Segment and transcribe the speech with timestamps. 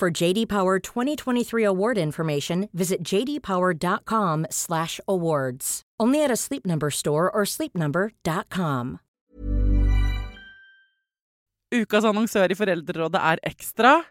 [0.00, 5.82] For JD Power 2023 award information, visit jdpower.com/awards.
[6.02, 8.98] Only at a Sleep Number store or sleepnumber.com.
[11.74, 14.04] Ukas annonsør i Foreldrerådet er Ekstra.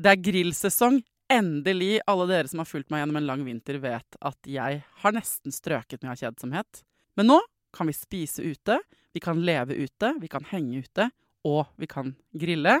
[0.00, 1.02] Det er grillsesong.
[1.28, 2.00] Endelig.
[2.08, 5.52] Alle dere som har fulgt meg gjennom en lang vinter, vet at jeg har nesten
[5.52, 6.80] strøket med kjedsomhet.
[7.20, 7.38] Men nå
[7.76, 8.80] kan vi spise ute,
[9.12, 11.12] vi kan leve ute, vi kan henge ute,
[11.44, 12.80] og vi kan grille.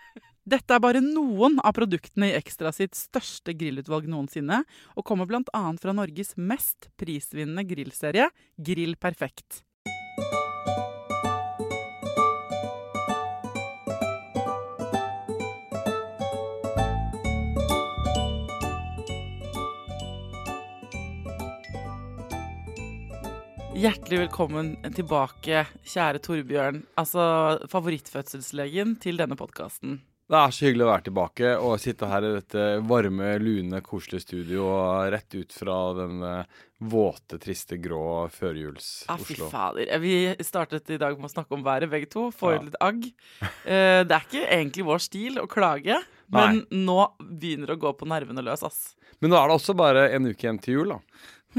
[0.41, 4.63] Dette er bare noen av produktene i Ekstra sitt største grillutvalg noensinne,
[4.97, 5.61] og kommer bl.a.
[5.77, 8.25] fra Norges mest prisvinnende grillserie,
[8.57, 9.61] Grill Perfekt.
[23.77, 26.83] Hjertelig velkommen tilbake, kjære Torbjørn.
[26.97, 27.23] Altså
[27.69, 30.01] favorittfødselslegen til denne podkasten.
[30.31, 34.23] Det er så hyggelig å være tilbake og sitte her i dette varme, lune, koselige
[34.23, 34.69] studio
[35.11, 36.53] rett ut fra den eh,
[36.87, 39.11] våte, triste, grå førjuls-Oslo.
[39.11, 39.91] Ah, fy fader.
[39.99, 40.13] Vi
[40.47, 42.29] startet i dag med å snakke om været, begge to.
[42.31, 43.03] Får litt agg.
[43.41, 45.97] Eh, Det er ikke egentlig vår stil å klage,
[46.31, 48.79] men nå begynner det å gå på nervene løs, ass.
[49.19, 51.01] Men nå er det også bare en uke igjen til jul, da.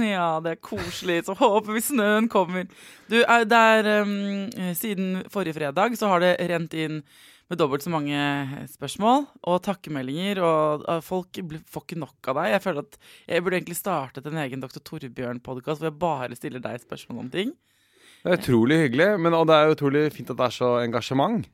[0.01, 1.19] Ja, det er koselig.
[1.29, 2.65] Så håper vi snøen kommer.
[3.13, 4.49] Du, eh, det er um,
[4.81, 7.03] Siden forrige fredag så har det rent inn
[7.53, 8.17] med dobbelt så mange
[8.73, 11.37] spørsmål og takkemeldinger, og folk
[11.69, 12.53] får ikke nok av deg.
[12.55, 12.97] Jeg føler at
[13.29, 14.81] jeg burde egentlig startet en egen Dr.
[14.81, 17.53] Torbjørn-podkast hvor jeg bare stiller deg spørsmål om ting.
[18.23, 21.45] Det er utrolig hyggelig, men og det er utrolig fint at det er så engasjement.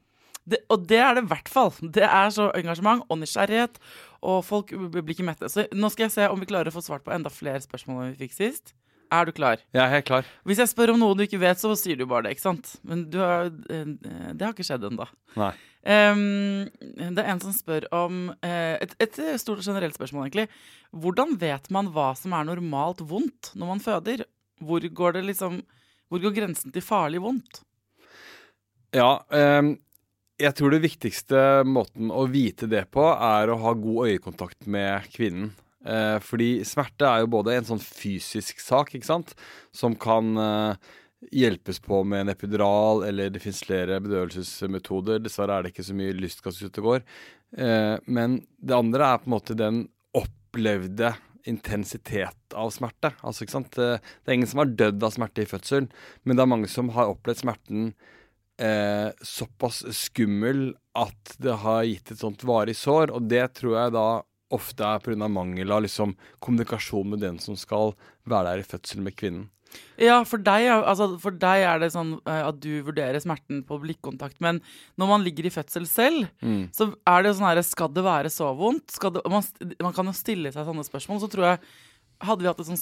[0.49, 1.75] Det, og det er det i hvert fall.
[1.83, 3.81] Det er så engasjement og nysgjerrighet,
[4.23, 5.51] og folk blir ikke mette.
[5.51, 8.05] Så nå skal jeg se om vi klarer å få svart på enda flere spørsmål
[8.05, 8.78] enn vi fikk sist.
[9.15, 9.63] Er du klar?
[9.73, 10.29] Jeg er helt klar.
[10.49, 12.75] Hvis jeg spør om noe du ikke vet, så sier du bare det, ikke sant?
[12.87, 13.95] Men du har, eh,
[14.35, 15.09] det har ikke skjedd ennå.
[15.89, 20.49] Um, det er en som spør om eh, et, et stort generelt spørsmål, egentlig.
[20.93, 24.27] Hvordan vet man hva som er normalt vondt når man føder?
[24.61, 25.61] Hvor går det liksom
[26.11, 27.63] Hvor går grensen til farlig vondt?
[28.97, 29.77] Ja, um
[30.39, 35.09] jeg tror det viktigste måten å vite det på, er å ha god øyekontakt med
[35.11, 35.51] kvinnen.
[35.89, 39.35] Eh, fordi smerte er jo både en sånn fysisk sak, ikke sant,
[39.75, 40.91] som kan eh,
[41.35, 45.23] hjelpes på med en epidural, eller det fins flere bedøvelsesmetoder.
[45.25, 47.07] Dessverre er det ikke så mye lystgass ute og går.
[47.57, 49.87] Eh, men det andre er på en måte den
[50.19, 51.15] opplevde
[51.49, 53.15] intensitet av smerte.
[53.25, 53.73] Altså, ikke sant?
[53.75, 55.89] Det, det er ingen som har dødd av smerte i fødsel,
[56.25, 57.93] men det er mange som har opplevd smerten
[58.61, 63.15] eh, såpass skummel at det har gitt et sånt varig sår.
[63.15, 64.09] Og det tror jeg da
[64.55, 65.29] ofte er pga.
[65.29, 67.95] mangel av liksom, kommunikasjon med den som skal
[68.29, 69.49] være der i fødsel med kvinnen.
[70.01, 73.77] Ja, for deg, altså, for deg er det sånn eh, at du vurderer smerten på
[73.83, 74.39] blikkontakt.
[74.41, 74.63] Men
[74.97, 76.31] når man ligger i fødsel selv,
[76.73, 78.97] så er det jo sånn her Skal det være så vondt?
[78.97, 79.45] Det, man,
[79.85, 81.21] man kan jo stille seg sånne spørsmål.
[81.21, 81.63] Så tror jeg
[82.19, 82.81] Hadde vi hatt et sånn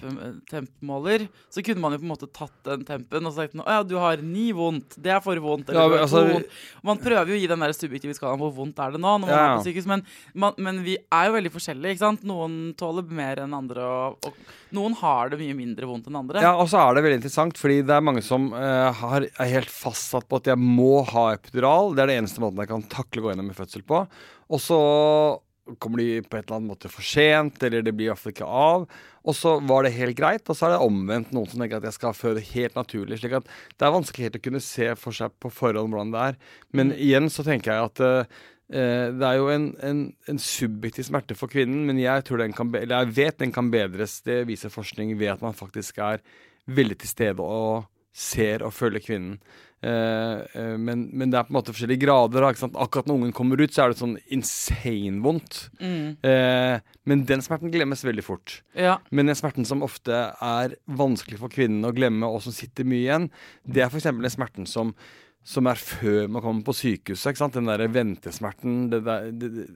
[0.00, 3.82] smertetempmåler, så kunne man jo på en måte tatt den tempen og sagt at ja,
[3.86, 4.96] du har ni vondt.
[5.00, 5.70] Det er for vondt.
[5.70, 6.46] Eller Ja, men, altså, vondt.
[6.86, 9.26] Man prøver jo å gi den der subjektive skalaen hvor vondt er det nå, når
[9.26, 9.40] man Ja.
[9.40, 10.04] er på sykehus, men,
[10.34, 11.90] man, men vi er jo veldig forskjellige.
[11.94, 12.24] ikke sant?
[12.24, 14.32] Noen tåler mer enn andre, og, og
[14.76, 16.40] noen har det mye mindre vondt enn andre.
[16.40, 19.54] Ja, og så er det veldig interessant, fordi det er mange som uh, har, er
[19.56, 21.94] helt fastsatt på at jeg må ha epidural.
[21.94, 24.04] Det er det eneste måten jeg kan takle å gå gjennom en fødsel på.
[24.50, 24.80] Og så
[25.78, 28.34] kommer de på et eller annet måte for sent, eller det blir i hvert fall
[28.34, 28.86] ikke av.
[29.20, 31.88] Og så var det helt greit, og så er det omvendt noen som tenker at
[31.88, 33.20] jeg skal føde helt naturlig.
[33.20, 36.24] slik at det er vanskelig helt å kunne se for seg på forhånd hvordan det
[36.30, 36.40] er.
[36.72, 36.96] Men mm.
[37.08, 38.40] igjen så tenker jeg at uh,
[38.70, 42.70] det er jo en, en, en, subjektiv smerte for kvinnen, men jeg, tror den kan,
[42.70, 44.20] eller jeg vet den kan bedres.
[44.26, 46.22] Det viser forskning ved at man faktisk er
[46.70, 49.40] veldig til stede og ser og følger kvinnen.
[49.80, 52.44] Uh, uh, men, men, det er på en måte forskjellige grader.
[52.50, 55.62] Akkurat når ungen kommer ut, så er det sånn insane vondt.
[55.80, 56.18] Mm.
[56.20, 58.60] Uh, men den smerten glemmes veldig fort.
[58.76, 58.98] Ja.
[59.08, 63.06] Men den smerten som ofte er vanskelig for kvinnen å glemme, og som sitter mye
[63.06, 63.28] igjen,
[63.64, 64.10] det er f.eks.
[64.10, 64.92] den smerten som,
[65.46, 67.40] som, er før man kommer på sykehuset.
[67.56, 68.82] Den derre ventesmerten.
[68.92, 69.70] Det, der, det, det,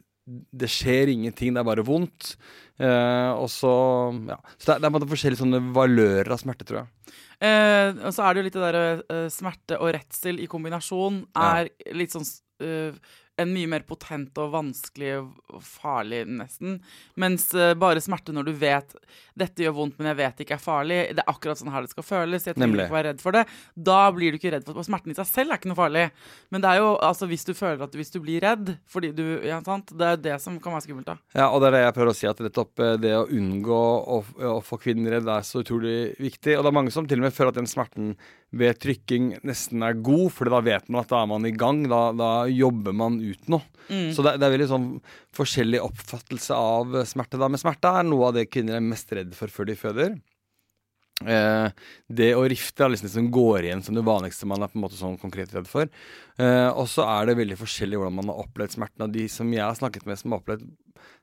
[0.70, 2.34] skjer ingenting, det er bare vondt.
[2.80, 3.74] og så
[4.26, 4.38] Ja.
[4.58, 7.14] Så det er, det er forskjellige sånne valører av smerte, tror jeg.
[7.44, 11.24] Eh, og så er det jo litt det derre uh, smerte og redsel i kombinasjon
[11.36, 11.94] er ja.
[11.96, 12.24] litt sånn
[12.64, 12.94] uh,
[13.40, 16.78] en mye mer potent og vanskelig og farlig, nesten.
[17.20, 18.94] Mens uh, bare smerte når du vet
[19.34, 21.82] 'dette gjør vondt, men jeg vet det ikke er farlig', det er akkurat sånn her
[21.82, 23.44] det skal føles, jeg trenger ikke være redd for det,
[23.75, 24.86] da blir du ikke redd for det.
[24.86, 26.04] Smerten i seg selv er ikke noe farlig.
[26.54, 29.25] Men det er jo altså hvis du føler at hvis du blir redd fordi du
[29.44, 29.90] Ja, sant.
[29.98, 31.16] Det er det som kan være skummelt, da.
[31.34, 33.82] Ja, og det er det jeg prøver å si, at nettopp eh, det å unngå
[34.14, 34.20] å,
[34.54, 36.56] å få kvinnen redd er så utrolig viktig.
[36.56, 38.14] Og det er mange som til og med føler at den smerten
[38.54, 41.82] ved trykking nesten er god, for da vet man at da er man i gang.
[41.90, 43.64] Da, da jobber man ut noe.
[43.88, 44.12] Mm.
[44.16, 44.86] Så det, det, er veldig sånn
[45.36, 47.40] forskjellig oppfattelse av smerte.
[47.40, 47.50] da.
[47.50, 50.14] Men smerte er noe av det kvinner er mest redd for før de føder.
[51.22, 51.68] Eh,
[52.10, 54.80] det å rifte er liksom det som går igjen som det vanligste man er på
[54.80, 55.90] en måte sånn konkret redd for.
[56.38, 59.06] Eh, og så er det veldig forskjellig hvordan man har opplevd smerten.
[59.06, 60.66] Og de som jeg har snakket med som har opplevd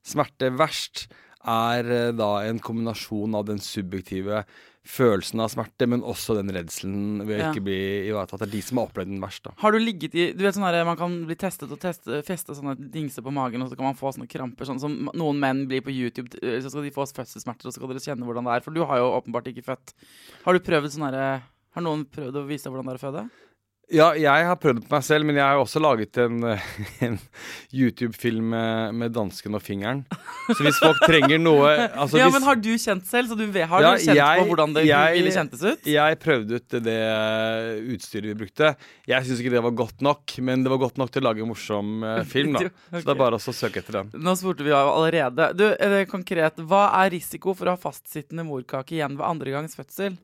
[0.07, 1.07] smerte verst,
[1.42, 4.45] er eh, da en kombinasjon av den subjektive
[4.88, 7.50] følelsen av smerte, men også den redselen ved å ja.
[7.51, 7.78] ikke bli
[8.10, 8.42] ivaretatt.
[8.42, 9.44] Det er de som har opplevd den verst.
[9.45, 9.54] da.
[9.62, 12.74] Har du ligget i Du vet sånn Man kan bli testet og teste, feste sånne
[12.94, 14.66] dingser på magen, og så kan man få sånne kramper.
[14.66, 17.94] Sånn som noen menn blir på YouTube, så skal de få fødselssmerter, og så skal
[17.94, 18.66] dere kjenne hvordan det er.
[18.66, 19.94] For du har jo åpenbart ikke født.
[20.48, 21.30] Har du prøvd sånn herre
[21.72, 23.27] Har noen prøvd å vise deg hvordan det er å føde?
[23.92, 26.46] Ja, jeg har prøvd det på meg selv, men jeg har også laget en,
[27.06, 27.18] en
[27.76, 30.06] YouTube-film med, med, dansken og fingeren.
[30.48, 33.32] Så hvis folk trenger noe altså Ja, hvis, men Har du kjent selv?
[33.32, 35.92] Så du har ja, du kjent jeg, på hvordan det jeg, ville kjentes ut?
[35.92, 36.98] Jeg prøvde ut det
[37.96, 38.74] utstyret vi brukte.
[39.12, 41.44] Jeg syns ikke det var godt nok, men det var godt nok til å lage
[41.44, 42.56] en morsom uh, film.
[42.56, 42.74] da okay.
[42.96, 44.12] Så det er bare å søke etter den.
[44.24, 45.52] Nå spurte vi allerede.
[45.58, 45.68] Du,
[46.12, 50.16] konkret, Hva er risiko for å ha fastsittende morkake igjen ved andre gangs fødsel?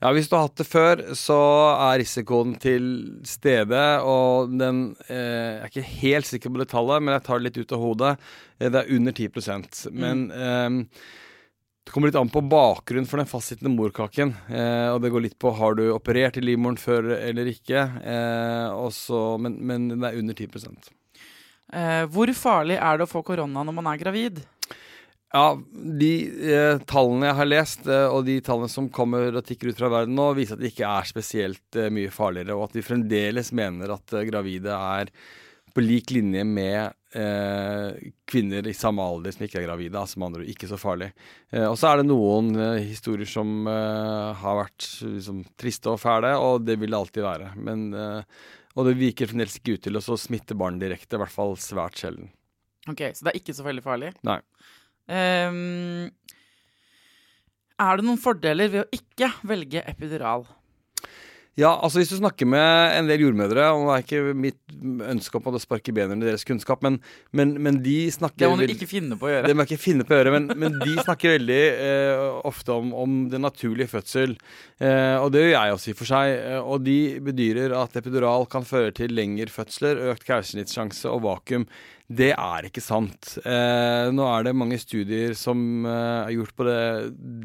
[0.00, 1.38] Ja, Hvis du har hatt det før, så
[1.72, 2.88] er risikoen til
[3.24, 3.84] stede.
[4.04, 7.48] Og den eh, Jeg er ikke helt sikker på det tallet, men jeg tar det
[7.48, 8.16] litt ut av hodet.
[8.58, 10.82] Eh, det er under 10% Men mm.
[10.82, 11.06] eh,
[11.86, 14.34] det kommer litt an på bakgrunnen for den fastsittende morkaken.
[14.50, 17.84] Eh, og det går litt på har du operert i livmoren før eller ikke.
[18.02, 20.50] Eh, også, men, men det er under 10
[21.72, 24.42] eh, Hvor farlig er det å få korona når man er gravid?
[25.36, 25.50] Ja,
[26.00, 26.12] de
[26.48, 29.90] eh, tallene jeg har lest, eh, og de tallene som kommer og tikker ut fra
[29.92, 33.50] verden nå, viser at det ikke er spesielt eh, mye farligere, og at vi fremdeles
[33.56, 35.10] mener at eh, gravide er
[35.76, 40.00] på lik linje med eh, kvinner i samme alder som ikke er gravide.
[40.00, 41.10] Altså med andre ord ikke så farlig.
[41.52, 42.48] Eh, og så er det noen
[42.78, 47.50] historier som har vært liksom, triste og fæle, og det vil det alltid være.
[47.60, 47.90] Men,
[48.72, 52.00] og det virker fremdeles ikke ut til å smitte barn direkte, i hvert fall svært
[52.00, 52.32] sjelden.
[52.88, 54.14] Ok, Så det er ikke så veldig farlig?
[54.24, 54.40] Nei.
[55.06, 56.08] Um,
[57.76, 60.46] er det noen fordeler ved å ikke velge epidural?
[61.56, 64.58] Ja, altså Hvis du snakker med en del jordmødre og Det er ikke mitt
[65.08, 66.98] ønske om å sparke beina under deres kunnskap, men,
[67.32, 69.48] men, men, de snakker Det må du ikke finne på å gjøre.
[69.48, 72.76] Det må jeg ikke finne på å gjøre, Men, men de snakker veldig eh, ofte
[72.76, 74.36] om, om den naturlige fødsel.
[74.76, 76.34] Eh, og det gjør jeg også, i og for seg.
[76.36, 81.64] Eh, og de bedyrer at epidural kan føre til lengre fødsler, økt keisersnittssjanse og vakuum.
[82.06, 83.32] Det er ikke sant.
[83.42, 86.82] Eh, nå er det mange studier som eh, er gjort på det,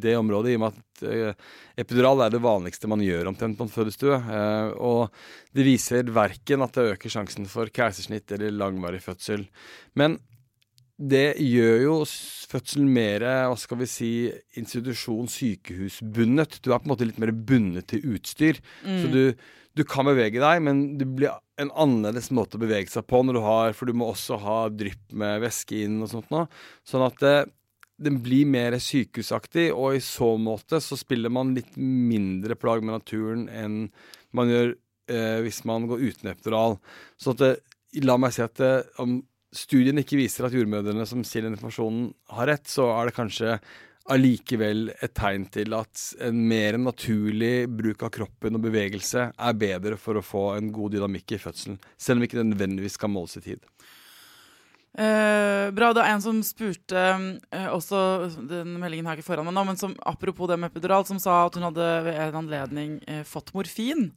[0.03, 1.47] det, området, i og med at eh,
[1.81, 4.19] epidural er det vanligste man gjør omtrent på en fødestue.
[4.21, 5.09] Eh, og
[5.57, 9.47] det viser verken at det øker sjansen for keisersnitt eller langvarig fødsel.
[9.97, 10.19] Men
[11.01, 11.95] det gjør jo
[12.51, 14.11] fødselen mer hva skal vi si,
[14.61, 16.59] institusjon, sykehusbundet.
[16.61, 18.61] Du er på en måte litt mer bundet til utstyr.
[18.85, 19.01] Mm.
[19.01, 19.23] Så du
[19.77, 23.37] du kan bevege deg, men du blir en annerledes måte å bevege seg på når
[23.37, 26.45] du har For du må også ha drypp med væske inn og sånt nå.
[26.87, 27.35] Sånn at det,
[28.01, 32.97] den blir mer sykehusaktig, og i så måte så spiller man litt mindre plag med
[32.97, 33.83] naturen enn
[34.37, 34.73] man gjør
[35.11, 36.79] eh, hvis man går uten epidural.
[37.19, 37.55] Så det,
[38.01, 39.19] la meg si at det, om
[39.51, 43.57] studien ikke viser at jordmødrene som sier den informasjonen, har rett, så er det kanskje
[44.10, 49.98] allikevel et tegn til at en mer naturlig bruk av kroppen og bevegelse er bedre
[50.01, 53.38] for å få en god dynamikk i fødselen, selv om ikke det nødvendigvis kan måles
[53.38, 53.62] i tid.
[54.91, 55.93] Eh, bra.
[55.96, 59.63] Det er en som spurte eh, også Den meldingen har jeg ikke foran meg nå,
[59.70, 63.22] men som, apropos det med epidural, som sa at hun hadde ved en anledning eh,
[63.27, 64.10] fått morfin.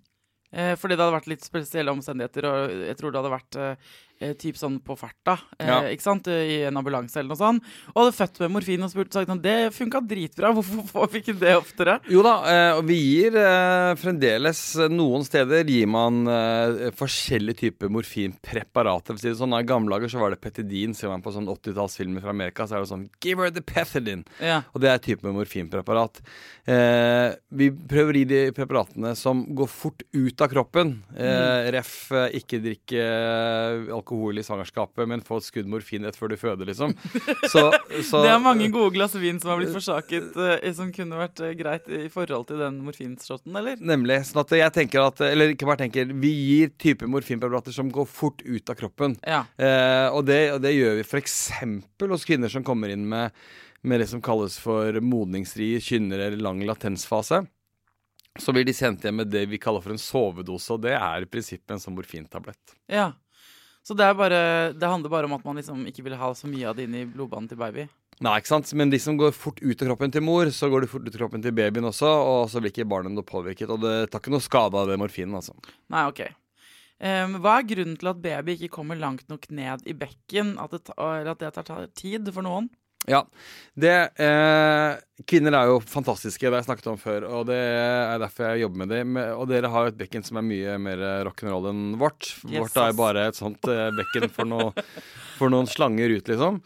[0.54, 3.94] Eh, fordi det hadde vært litt spesielle omstendigheter, og jeg tror det hadde vært eh,
[4.38, 5.80] typ sånn på farta, eh, Ja.
[5.90, 7.62] ikke sant, i en ambulanse eller noe sånt.
[7.94, 11.20] Og hadde født med morfin og spurt sagt sånn, det funka dritbra, hvorfor får vi
[11.20, 11.98] ikke det oftere?
[12.08, 17.58] Jo da, eh, og vi gir eh, fremdeles eh, Noen steder gir man eh, forskjellige
[17.64, 19.14] typer morfinpreparater.
[19.14, 20.94] For å si det sånn, I gamle dager så var det petidin.
[20.94, 24.24] Ser man på sånn 80-tallsfilmer fra Amerika, så er det sånn Give her the pethidin!
[24.40, 24.62] Ja.
[24.74, 26.20] Og det er et type morfinpreparat.
[26.66, 30.94] Eh, vi prøver å gi de preparatene som går fort ut av kroppen.
[31.16, 31.94] Eh, ref.
[32.12, 36.36] eh, ikke drikke eh, alkohol i svangerskapet, men få et skudd morfin rett før du
[36.38, 36.94] føder, liksom.
[37.52, 41.18] Så, så Det er mange gode glass vin som har blitt forsaket, eh, som kunne
[41.18, 43.78] vært eh, greit i forhold til den morfinshoten, eller?
[43.80, 44.20] Nemlig.
[44.28, 48.06] sånn at jeg tenker at Eller ikke bare tenker, vi gir type morfinpreparater som går
[48.08, 49.16] fort ut av kroppen.
[49.22, 49.44] Ja.
[49.58, 51.36] Eh, og, det, og det gjør vi f.eks.
[52.04, 53.34] hos kvinner som kommer inn med,
[53.82, 57.44] med det som kalles for modningsrie kynner eller lang latensfase.
[58.40, 61.22] Så blir de sendt hjem med det vi kaller for en sovedose, og det er
[61.22, 62.78] i prinsippet en sånn morfintablett.
[62.90, 63.12] ja.
[63.84, 66.70] Så det, bare, det handler bare om at man liksom ikke vil ha så mye
[66.70, 67.84] av det inn i blodbanen til baby?
[68.24, 68.70] Nei, ikke sant?
[68.78, 71.12] Men de som går fort ut av kroppen til mor, så går de fort ut
[71.12, 73.68] av kroppen til babyen også, og så blir ikke barnet noe påvirket.
[73.74, 75.56] Og det tar ikke noe skade av det morfinen, altså.
[75.92, 76.22] Nei, ok.
[77.04, 80.54] Um, hva er grunnen til at baby ikke kommer langt nok ned i bekken?
[80.62, 82.70] At det, ta, at det tar tar tid for noen?
[83.10, 83.24] Ja.
[83.74, 88.18] Det eh, Kvinner er jo fantastiske, det har jeg snakket om før, og det er
[88.22, 89.18] derfor jeg jobber med dem.
[89.38, 92.32] Og dere har jo et bekken som er mye mer rock'n'roll enn vårt.
[92.50, 94.86] Vårt er bare et sånt eh, bekken for, noe,
[95.38, 96.58] for noen slanger ut, liksom.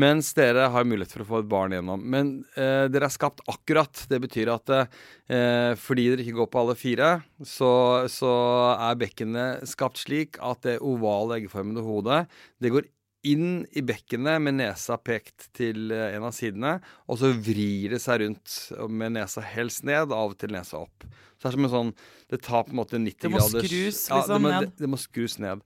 [0.00, 2.04] Mens dere har mulighet for å få et barn igjennom.
[2.12, 4.04] Men eh, dere er skapt akkurat.
[4.10, 7.72] Det betyr at eh, fordi dere ikke går på alle fire, så,
[8.12, 8.34] så
[8.74, 12.24] er bekkenet skapt slik at det ovale eggeformede hodet
[12.60, 12.88] det går
[13.24, 16.76] inn i bekkenet med nesa pekt til eh, en av sidene,
[17.08, 18.56] og så vrir det seg rundt
[18.90, 21.06] med nesa helst ned, av og til nesa opp.
[21.44, 21.90] Det er som en sånn
[22.32, 24.64] Det tar på en måte 90 Det må skrus, ja, det, liksom, ned.
[24.64, 25.60] det, det må skrus ned.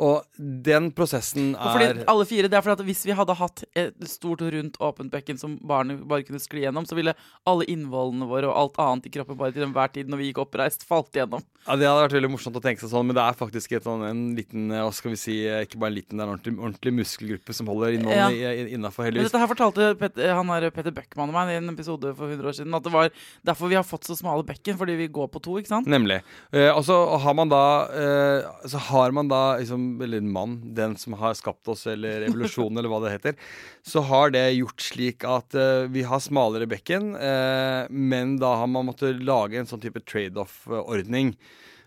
[0.00, 0.24] Og
[0.66, 3.94] den prosessen er fordi alle fire, det er fordi at Hvis vi hadde hatt et
[4.10, 7.14] stort, rundt, åpent bekken som barnet bare kunne skli gjennom, så ville
[7.46, 10.40] alle innvollene våre og alt annet i kroppen bare til enhver tid når vi gikk
[10.42, 11.44] oppreist, falt igjennom.
[11.66, 13.84] Ja, Det hadde vært veldig morsomt å tenke seg sånn, men det er faktisk et,
[13.84, 16.28] sånn, en liten eh, hva skal vi si, eh, ikke bare en liten, det er
[16.30, 17.98] en ordentlig, ordentlig muskelgruppe som holder Ja.
[18.00, 19.30] innholdet innafor, Men heldigvis.
[19.30, 22.48] dette her fortalte Petter, han her, Petter Bøckmann og meg i en episode for 100
[22.48, 23.10] år siden, at det var
[23.44, 25.88] derfor vi har fått så smale bekken, fordi vi går på to, ikke sant?
[25.90, 26.20] Nemlig.
[26.54, 27.62] Eh, og så har man da
[27.92, 32.24] eh, Så har man da liksom, Eller en mann, den som har skapt oss, eller
[32.24, 33.38] revolusjonen, eller hva det heter.
[33.86, 38.70] Så har det gjort slik at eh, vi har smalere bekken, eh, men da har
[38.70, 41.34] man måttet lage en sånn type trade-off-ordning.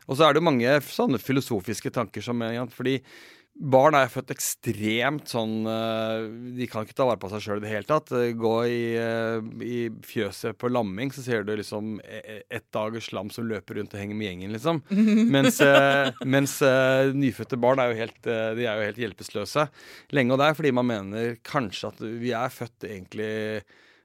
[0.07, 2.41] Og så er det jo mange sånne filosofiske tanker som
[2.75, 2.97] Fordi
[3.53, 6.24] barn er født ekstremt sånn eh,
[6.57, 8.10] De kan ikke ta vare på seg sjøl i det hele tatt.
[8.17, 13.12] Eh, Gå i, eh, i fjøset på lamming, så ser du liksom e- ett dagers
[13.13, 14.81] lam som løper rundt og henger med gjengen, liksom.
[15.36, 15.62] Mens,
[16.25, 16.57] mens
[17.13, 19.67] nyfødte barn er jo helt, de er jo helt hjelpeløse
[20.15, 20.33] lenge.
[20.33, 23.31] Og det er fordi man mener kanskje at vi er født egentlig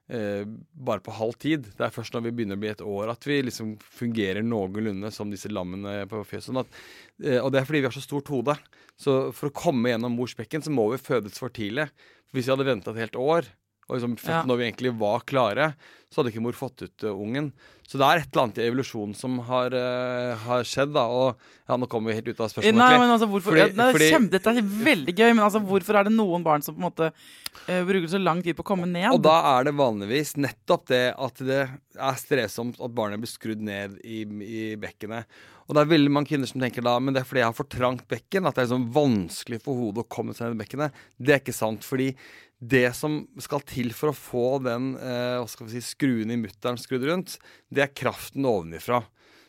[0.08, 1.68] eh, bare på halv tid.
[1.76, 5.12] Det er først når vi begynner å bli et år at vi liksom fungerer noenlunde
[5.14, 6.50] som disse lammene på fjøset.
[6.50, 8.56] Sånn eh, og det er fordi vi har så stort hode.
[8.98, 11.88] Så for å komme gjennom mors bekken, så må vi fødes for tidlig.
[12.34, 13.48] Hvis vi hadde venta et helt år,
[13.88, 14.42] og liksom født Ja.
[14.44, 15.74] når vi egentlig var klare,
[16.12, 17.50] så hadde ikke mor fått ut uh, ungen.
[17.88, 21.04] Så det er et eller annet i evolusjonen som har, uh, har skjedd, da.
[21.08, 21.36] Og
[21.68, 22.76] ja, nå kommer vi helt ut av spørsmålet.
[22.80, 25.60] Nei, men altså, hvorfor, Fordi- ja, er fordi- kjempe, Dette er veldig gøy, men altså,
[25.64, 28.64] hvorfor er det noen barn som på en måte uh, bruker så lang tid på
[28.64, 29.08] å komme ned?
[29.12, 33.60] Og da er det vanligvis nettopp det at det er strevsomt at barnet blir skrudd
[33.60, 35.24] ned i, i bekkenet.
[35.68, 37.56] Og det er veldig mange kvinner som tenker da men det er fordi jeg har
[37.56, 40.62] for trangt bekken, at det er liksom vanskelig for hodet å komme seg ned i
[40.62, 41.02] bekkenet.
[41.20, 41.84] Det er ikke sant.
[41.84, 42.14] fordi
[42.58, 46.40] det som skal til for å få den eh, hva skal vi si, skruen i
[46.40, 47.36] mutteren skrudd rundt,
[47.70, 49.04] det er kraften ovenifra.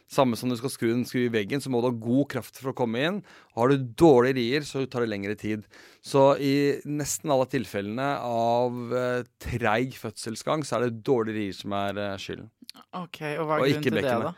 [0.09, 2.57] Samme som du skal skru en skru i veggen, så må du ha god kraft
[2.57, 3.19] for å komme inn.
[3.57, 5.67] Har du dårlige rier, så tar det lengre tid.
[6.01, 11.77] Så i nesten alle tilfellene av eh, treig fødselsgang, så er det dårlige rier som
[11.77, 12.49] er eh, skylden.
[12.97, 14.33] Ok, Og hva er Og grunnen til det, da?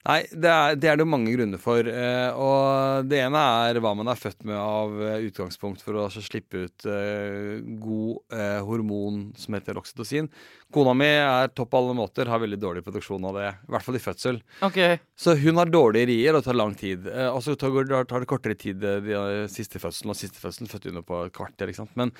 [0.00, 1.84] Nei, det er, det er det mange grunner for.
[1.84, 6.06] Eh, og det ene er hva man er født med av eh, utgangspunkt for å
[6.06, 10.30] altså, slippe ut eh, god eh, hormon som heter oksytocin.
[10.72, 13.50] Kona mi er topp på alle måter, har veldig dårlig produksjon av det.
[13.68, 14.40] I hvert fall i fødsel.
[14.70, 14.96] Okay.
[15.20, 17.04] Så hun har dårlige rier og tar lang tid.
[17.10, 17.76] Eh, og så tar,
[18.08, 21.36] tar det kortere tid eh, de siste fødselen, og siste fødselen fødte hun på et
[21.36, 21.68] kvarter.
[21.68, 21.92] ikke sant?
[22.00, 22.16] Men,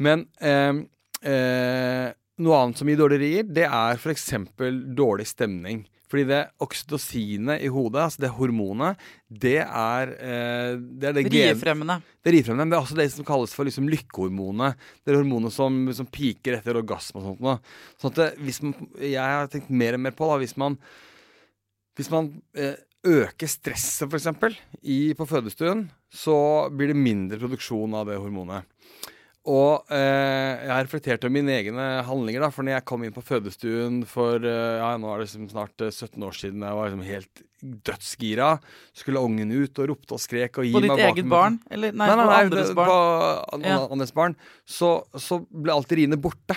[0.00, 0.24] men
[2.40, 4.30] noe annet som gir dårlige rier, det er f.eks.
[4.96, 5.84] dårlig stemning.
[6.10, 8.98] Fordi det oksytocinet i hodet, altså det hormonet,
[9.30, 12.00] det er eh, Det er det Riefremmende.
[12.18, 14.80] det er rifremmende, men Det er også det som kalles for liksom lykkehormonet.
[15.04, 17.44] Det er hormonet som, som piker etter orgasme og sånt.
[17.46, 17.60] Noe.
[18.02, 20.78] Sånn at hvis man, jeg har tenkt mer og mer på da, hvis man,
[21.94, 22.74] hvis man eh,
[23.06, 24.28] øker stresset f.eks.
[25.16, 26.36] på fødestuen, så
[26.74, 28.66] blir det mindre produksjon av det hormonet.
[29.48, 32.42] Og eh, jeg har reflektert over mine egne handlinger.
[32.44, 35.46] da, For når jeg kom inn på fødestuen for eh, ja, nå er det liksom
[35.48, 37.42] snart eh, 17 år siden, jeg var liksom helt
[37.88, 38.50] dødsgira,
[38.96, 41.56] skulle ungen ut og ropte og skrek og gi På meg ditt eget baken- barn?
[41.72, 42.92] Eller nei, Nei, nei, på andres barn?
[42.92, 43.78] På Ja.
[43.96, 44.36] andres barn.
[44.68, 46.56] Så, så ble alltid riene borte.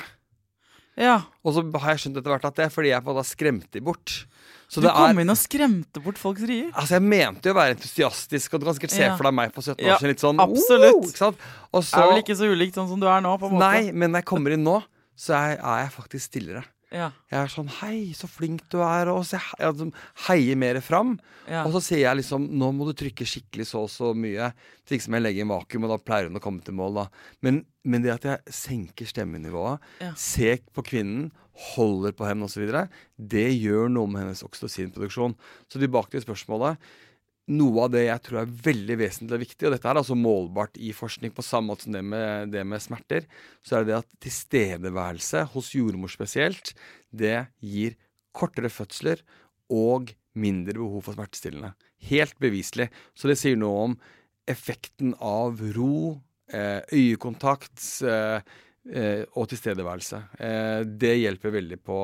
[1.00, 1.22] Ja.
[1.44, 3.82] Og så har jeg skjønt etter hvert at det er fordi jeg da skremte de
[3.82, 4.26] bort.
[4.70, 6.70] Så Du det kom er inn og skremte bort folks rier.
[6.74, 9.16] Altså, jeg mente jo å være entusiastisk, og du kan sikkert se Ja.
[9.18, 10.94] for deg meg på 17 år Ja, siden litt sånn absolutt.
[10.94, 13.54] «Wow!» ikke så, Er vel ikke så ulikt sånn som du er nå, på en
[13.58, 13.70] måte?
[13.72, 14.84] Nei, men når jeg kommer inn nå,
[15.16, 16.64] så er, er jeg faktisk stillere.
[16.94, 19.10] Ja, Jeg er sånn Hei, så flink du er.
[19.10, 19.94] Og så jeg, liksom
[20.28, 21.20] heier mer fram.
[21.50, 21.64] ja.
[21.66, 24.54] Og så sier jeg liksom Nå må du trykke skikkelig så og så mye.
[24.86, 26.94] Så ikke som jeg legger i vakuum, og da pleier hun å komme til mål,
[27.02, 27.08] da.
[27.42, 30.14] Men, men det at jeg senker stemmenivået, Ja.
[30.16, 31.32] ser på kvinnen,
[31.76, 32.66] holder på henne osv.,
[33.20, 35.36] det gjør noe med hennes oksytocinproduksjon.
[35.70, 36.78] Så tilbake til spørsmålet.
[37.52, 40.78] Noe av det jeg tror er veldig vesentlig og viktig, og dette er altså målbart
[40.80, 43.26] i forskning på samme måte som det med, det med smerter,
[43.62, 46.74] så er det det at tilstedeværelse hos jordmor spesielt,
[47.12, 47.98] det gir
[48.34, 49.22] kortere fødsler
[49.70, 51.74] og mindre behov for smertestillende.
[52.08, 52.90] Helt beviselig.
[53.14, 53.98] Så det sier noe om
[54.50, 56.22] effekten av ro,
[56.94, 58.42] øyekontakt eh,
[58.92, 60.24] eh, og tilstedeværelse.
[60.40, 62.00] Eh, det hjelper veldig på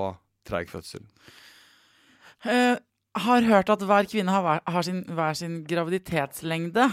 [0.47, 1.03] treig fødsel.
[2.45, 2.77] Eh,
[3.19, 6.89] har hørt at hver kvinne har hver, har sin, hver sin graviditetslengde.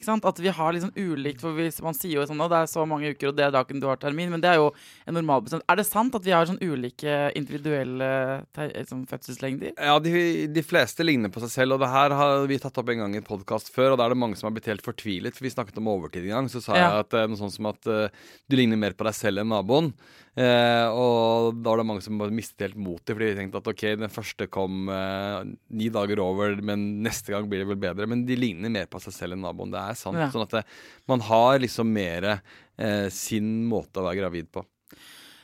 [0.00, 2.84] At vi har liksom ulikt, for hvis Man sier jo sånn at det er så
[2.88, 4.70] mange uker, og det er dagen du har termin, men det er jo
[5.04, 5.64] en normalbestemt.
[5.68, 8.10] Er det sant at vi har sånn ulike individuelle
[8.56, 9.74] liksom, fødselslengder?
[9.76, 12.88] Ja, de, de fleste ligner på seg selv, og det her har vi tatt opp
[12.94, 14.86] en gang i en podkast før, og da er det mange som har blitt helt
[14.86, 16.86] fortvilet, for vi snakket om overtid en gang, så sa Ja.
[16.86, 18.08] jeg at eh, noe sånt som at uh,
[18.48, 19.92] du ligner mer på deg selv enn naboen.
[20.38, 23.70] Eh, og da var det mange som bare mistet helt motet, fordi de tenkte at
[23.72, 28.08] ok, den første kom eh, ni dager over, men neste gang blir det vel bedre.
[28.10, 29.74] Men de ligner mer på seg selv enn naboen.
[29.74, 30.20] Det er sant.
[30.20, 30.30] Ja.
[30.32, 30.66] Sånn at det,
[31.10, 34.66] man har liksom mer eh, sin måte å være gravid på.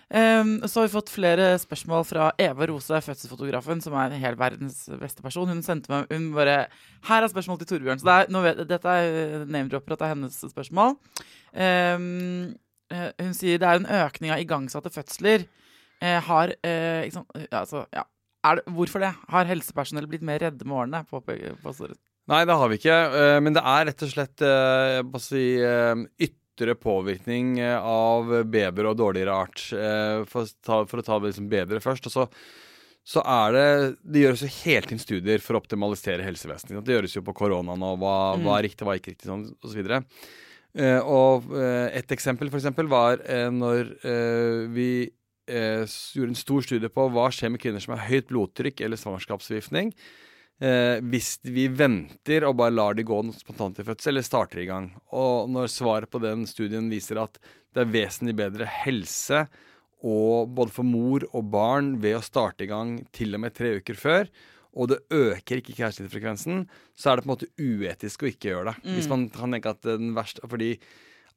[0.06, 4.84] Um, så har vi fått flere spørsmål fra Eva Rose, fødselsfotografen, som er hele verdens
[5.00, 5.50] beste person.
[5.50, 6.68] Hun sendte meg hun bare
[7.08, 7.98] Her er spørsmål til Torbjørn.
[7.98, 10.94] Så det er, vet, dette er name-dropper, at det er hennes spørsmål.
[10.94, 12.54] Um, eh,
[12.92, 15.46] hun sier det er en økning av igangsatte fødsler.
[16.00, 18.04] Eh, har eh, sant, altså, ja.
[18.46, 19.08] Det, hvorfor det?
[19.32, 21.00] Har helsepersonell blitt mer redde med årene?
[21.10, 21.72] På, på, på,
[22.30, 22.98] Nei, det har vi ikke.
[23.18, 28.86] eh, Men det er rett og slett eh, si, eh, ytre påvirkning eh, av bever
[28.92, 29.64] og dårligere art.
[29.74, 32.06] eh, For, for å ta liksom bedre først.
[32.06, 32.28] Og så,
[33.06, 33.66] så er det
[34.04, 36.84] Det gjøres jo hele tiden studier for å optimalisere helsevesenet.
[36.86, 38.46] Det gjøres jo på koronaen og hva, Mm.
[38.46, 39.82] hva er riktig, hva er ikke riktig, sånn, osv.
[39.90, 40.02] Uh,
[41.00, 44.90] og eh, et eksempel for eksempel var eh, når eh, vi
[45.48, 49.00] eh, gjorde en stor studie på hva skjer med kvinner som har høyt blodtrykk eller
[49.00, 49.94] svangerskapsforgiftning.
[50.56, 54.68] Eh, hvis vi venter og bare lar de gå spontant til fødsel, eller starter i
[54.68, 54.90] gang.
[55.12, 57.40] Og når svaret på den studien viser at
[57.76, 59.46] det er vesentlig bedre helse
[60.06, 63.76] og både for mor og barn ved å starte i gang til og med tre
[63.80, 64.30] uker før,
[64.76, 68.70] og det øker ikke kjærlighetsfrekvensen, så er det på en måte uetisk å ikke gjøre
[68.70, 68.94] det.
[68.96, 70.74] Hvis man kan tenke at den verste Fordi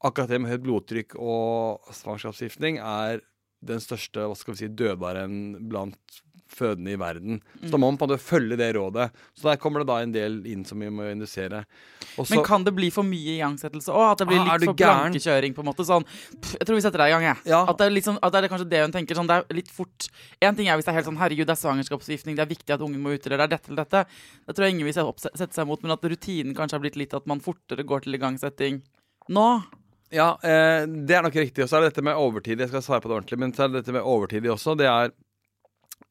[0.03, 3.23] akkurat det med høyt blodtrykk og svangerskapsgiftning er
[3.65, 7.39] den største hva skal vi si, dødbaren blant fødende i verden.
[7.61, 9.09] Så da må man på en måte følge det rådet.
[9.37, 11.63] Så der kommer det da en del inn som vi må indusere.
[12.17, 14.11] Også, Men kan det bli for mye igangsettelse òg?
[14.11, 15.13] At det blir Ah, litt for gæren?
[15.13, 15.55] plankekjøring?
[15.55, 17.37] på en måte sånn, pff, Jeg tror vi setter deg i gang, jeg.
[17.53, 17.61] Ja.
[17.69, 19.15] At, det er sånn, at det er kanskje det hun tenker.
[19.15, 20.09] Sånn, det er litt fort
[20.41, 22.73] En ting er hvis det er helt sånn herregud, det er svangerskapsforgiftning, det er viktig
[22.73, 24.05] at ungen må ut, det er dette eller dette.
[24.47, 27.13] Det tror jeg ingen vil sette seg imot, men at rutinen kanskje har blitt litt
[27.13, 28.81] at man fortere går til igangsetting
[29.29, 29.63] nå.
[30.11, 31.61] Ja, eh, det er nok riktig.
[31.63, 32.57] Og så er det dette med overtid.
[32.57, 34.73] Jeg skal svare på det ordentlig, men så er det dette med overtid også.
[34.79, 35.11] Det er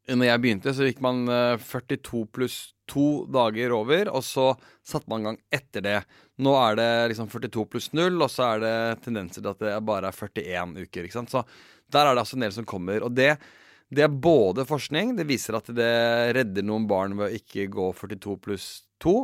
[0.08, 4.54] Når jeg begynte, så gikk man eh, 42 pluss to dager over, og så
[4.86, 5.98] satte man i gang etter det.
[6.40, 9.74] Nå er det liksom 42 pluss 0, og så er det tendenser til at det
[9.84, 11.04] bare er 41 uker.
[11.04, 11.34] ikke sant?
[11.34, 11.44] Så
[11.92, 13.04] der er det altså en del som kommer.
[13.04, 13.34] Og det,
[13.92, 15.92] det er både forskning, det viser at det
[16.38, 18.68] redder noen barn ved å ikke gå 42 pluss
[19.04, 19.18] 2.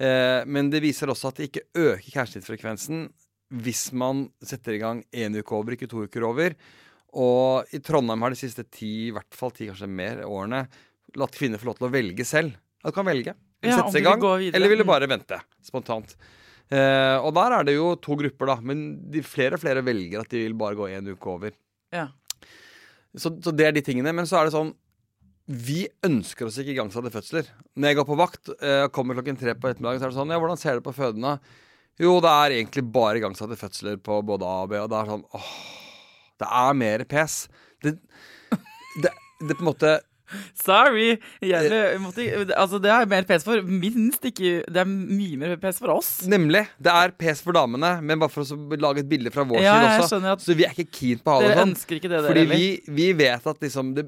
[0.00, 3.10] Eh, men det viser også at det ikke øker keisersnittfrekvensen
[3.52, 6.56] hvis man setter i gang én uke over, ikke to uker over.
[7.12, 10.64] Og i Trondheim har de siste ti, i hvert fall ti, kanskje mer, årene
[11.20, 12.54] latt kvinner få lov til å velge selv.
[12.82, 13.34] At Du kan velge.
[13.62, 16.16] Vil Ja, sette seg i du vil eller vil du bare vente spontant.
[16.72, 18.56] Eh, og der er det jo to grupper, da.
[18.64, 21.52] Men de flere og flere velger at de vil bare gå én uke over.
[21.92, 22.08] Ja.
[23.14, 24.14] Så, så det er de tingene.
[24.16, 24.72] Men så er det sånn
[25.52, 27.48] vi ønsker oss ikke igangsatte fødsler.
[27.76, 30.32] Når jeg går på vakt eh, kommer klokken tre på ettermiddagen, så er det sånn
[30.32, 31.36] Ja, hvordan ser det på fødende?
[32.00, 35.10] Jo, det er egentlig bare igangsatte fødsler på både A og B, og det er
[35.10, 35.50] sånn åh,
[36.40, 37.44] Det er mer pes.
[37.82, 37.96] Det,
[39.02, 39.98] det, det på en måte
[40.56, 41.18] Sorry!
[41.44, 42.24] Jeg måtte,
[42.56, 46.10] altså, det er mer pes for minst ikke Det er mye mer pes for oss.
[46.30, 46.64] Nemlig.
[46.82, 49.76] Det er pes for damene, men bare for å lage et bilde fra vår Ja,
[50.06, 50.46] side også.
[50.46, 51.76] Så vi er ikke keen på å ha det sånn.
[52.24, 54.06] Fordi vi, vi vet at liksom det,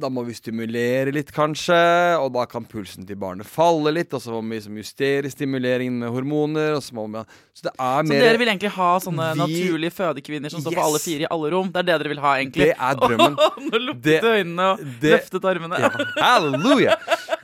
[0.00, 1.76] Da må vi stimulere litt, kanskje,
[2.22, 4.12] og da kan pulsen til barnet falle litt.
[4.16, 6.74] Og så må vi liksom justere stimuleringen med hormoner.
[6.78, 7.24] Og så, vi,
[7.60, 10.84] så det er Så dere vil egentlig ha sånne Vi- naturlige fødekvinner som står på
[10.86, 11.70] alle fire i alle rom?
[11.74, 12.70] Det er det dere vil ha, egentlig?
[12.70, 13.36] Det er drømmen.
[13.70, 15.80] Nå lukket øynene og det- løftet armene.
[15.84, 16.96] Ja, halleluja!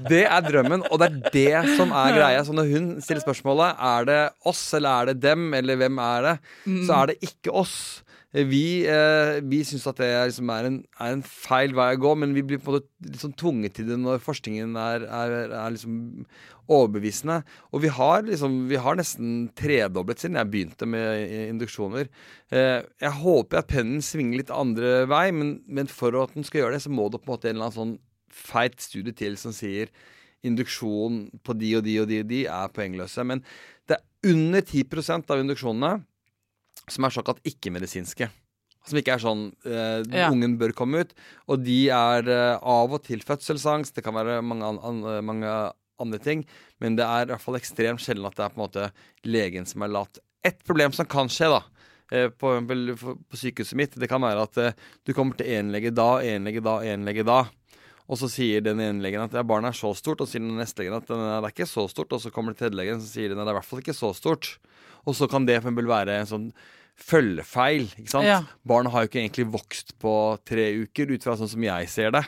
[0.08, 1.30] Det er drømmen, og det er
[1.64, 2.42] det som er greia.
[2.44, 6.26] Så når hun stiller spørsmålet er det oss eller er det dem, eller hvem er
[6.30, 6.34] det,
[6.86, 8.02] så er det ikke oss.
[8.34, 12.00] Vi, eh, vi syns at det er, liksom er, en, er en feil vei å
[12.02, 15.70] gå, men vi blir på en måte sånn tvunget til det når forskningen er, er
[15.72, 16.26] liksom
[16.66, 17.38] overbevisende.
[17.70, 22.10] Og vi har, liksom, vi har nesten tredoblet siden jeg begynte med induksjoner.
[22.50, 26.64] Eh, jeg håper at pennen svinger litt andre vei, men, men for at den skal
[26.64, 27.96] gjøre det, så må det på en måte en eller annen sånn
[28.36, 29.94] feit studie til som sier
[30.44, 33.24] induksjon på de og de og de og de er poengløse.
[33.24, 33.40] Men
[33.88, 35.94] det er under 10% av induksjonene
[36.90, 38.28] som er såkalt ikke-medisinske.
[38.86, 40.28] Som ikke er sånn eh, Ja.
[40.30, 41.14] ungen bør komme ut.
[41.50, 45.50] Og de er eh, av og til fødselsangst, det kan være mange, an, an, mange
[45.98, 46.44] andre ting.
[46.78, 48.90] Men det er i hvert fall ekstremt sjelden at det er på en måte
[49.26, 50.20] legen som er latt.
[50.46, 51.62] Et problem som kan skje, da,
[52.14, 55.72] eh, på, på, på sykehuset mitt, det kan være at eh, du kommer til én
[55.74, 57.40] lege da, én lege da, én lege da.
[58.08, 60.44] Og så sier den ene legen at ja, barnet er så stort, og så sier
[60.46, 62.12] den neste legen at det er ikke så stort.
[62.14, 63.82] Og så kommer det tredje legen, så sier den at det er i hvert fall
[63.82, 64.52] ikke så stort.
[65.06, 66.46] Og så kan det for eksempel være en sånn
[66.96, 67.88] følgefeil.
[67.98, 68.26] ikke sant?
[68.28, 68.38] Ja.
[68.66, 70.12] Barnet har jo ikke egentlig vokst på
[70.48, 72.24] tre uker, ut fra sånn som jeg ser det.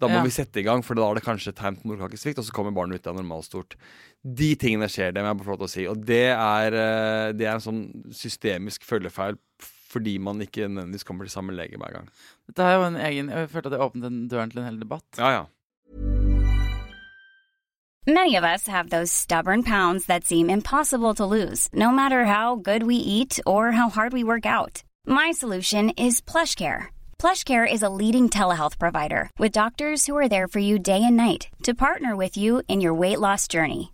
[0.00, 0.22] Da må Ja.
[0.26, 2.74] vi sette i gang, for da er det kanskje tegn på morkakesvikt, og så kommer
[2.74, 3.76] barnet ut av normalstort.
[4.24, 5.86] De tingene skjer, det må jeg bare få lov til å si.
[5.86, 9.38] Og det er, eh, det er en sånn systemisk følgefeil
[9.94, 12.08] fordi man ikke nødvendigvis kommer til samme lege hver gang.
[12.46, 14.80] Dette er jo en egen Jeg følte at jeg åpnet en døren til en hel
[14.80, 15.06] debatt.
[15.18, 15.44] Ja, ja.
[18.06, 22.56] Many of us have those stubborn pounds that seem impossible to lose, no matter how
[22.56, 24.82] good we eat or how hard we work out.
[25.06, 26.88] My solution is PlushCare.
[27.18, 31.16] PlushCare is a leading telehealth provider with doctors who are there for you day and
[31.16, 33.93] night to partner with you in your weight loss journey.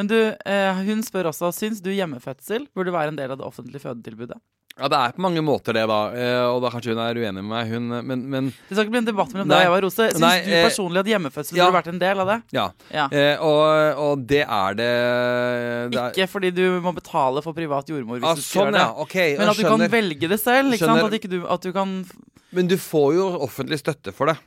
[0.00, 0.16] Men du,
[0.48, 4.38] eh, hun spør også Syns du hjemmefødsel burde være en del av det offentlige fødetilbudet.
[4.78, 5.98] Ja, det er på mange måter det, da.
[6.16, 7.68] Eh, og da kanskje hun er uenig med meg.
[7.68, 10.06] Hun, men, men Det skal ikke bli en debatt mellom deg og Eva Rose.
[10.14, 11.66] Syns Nei, du eh, personlig at hjemmefødsel ja.
[11.66, 12.38] burde vært en del av det?
[12.56, 12.66] ja.
[12.94, 13.06] Ja.
[13.12, 14.90] Eh, og, og det er det,
[15.92, 18.70] det er, Ikke fordi du må betale for privat jordmor hvis ah, du skal Sånn,
[18.70, 18.86] gjøre det.
[18.86, 19.04] ja.
[19.04, 20.80] okay, Men at du kan velge det selv.
[20.80, 21.98] At, du, at du kan
[22.56, 24.38] Men du får jo offentlig støtte for det.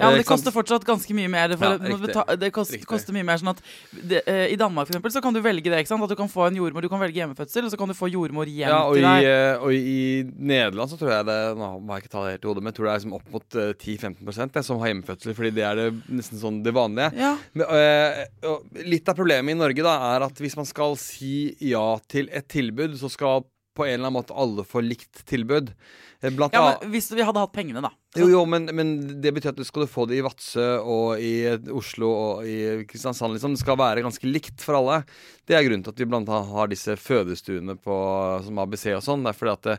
[0.00, 1.52] Ja, men Eh, det koster fortsatt ganske mye mer.
[1.60, 1.98] For Ja, må
[2.40, 3.60] det kost, koster mye mer sånn at
[3.92, 5.82] det, uh, I Danmark for eksempel, så kan du velge det.
[5.82, 6.02] ikke sant?
[6.02, 8.08] At du kan få en jordmor, du kan velge hjemmefødsel, og så kan du få
[8.10, 9.28] jordmor hjem Ja, til i, deg.
[9.28, 12.44] eh, og i Nederland så tror jeg det Nå må jeg ikke ta det helt
[12.44, 14.92] i hodet, men jeg tror det er liksom opp mot eh, 10-15 det, som har
[14.92, 17.12] hjemmefødsel, fordi det er det nesten sånn det vanlige.
[17.20, 17.36] Ja.
[17.52, 21.98] Men, uh, litt av problemet i Norge da er at hvis man skal si ja
[22.08, 23.44] til et tilbud, så skal
[23.80, 25.72] på en eller annen måte alle får likt tilbud.
[26.20, 27.90] Eh, Blant ja, men Hvis vi hadde hatt pengene, da.
[28.18, 28.92] jo, jo, men, men
[29.24, 31.32] det betyr at du skal få det i Vadsø og i
[31.72, 33.36] Oslo og i Kristiansand.
[33.36, 33.56] Liksom.
[33.56, 35.00] Det skal være ganske likt for alle.
[35.48, 37.96] Det er grunnen til at vi blant annet har disse fødestuene på,
[38.44, 39.24] som ABC og sånn.
[39.24, 39.78] Det er fordi at det,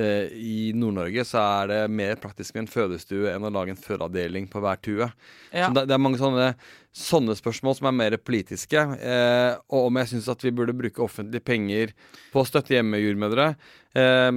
[0.00, 3.80] eh, i Nord-Norge så er det mer praktisk med en fødestue enn å lage en
[3.80, 5.10] fødeavdeling på hver tue.
[5.52, 5.68] Ja.
[5.68, 6.50] Så det, det er mange sånne,
[6.96, 8.82] sånne spørsmål som er mer politiske.
[8.96, 11.96] Eh, og om jeg syns at vi burde bruke offentlige penger
[12.32, 13.50] på å støtte hjemmejordmødre.
[13.96, 14.30] Eh,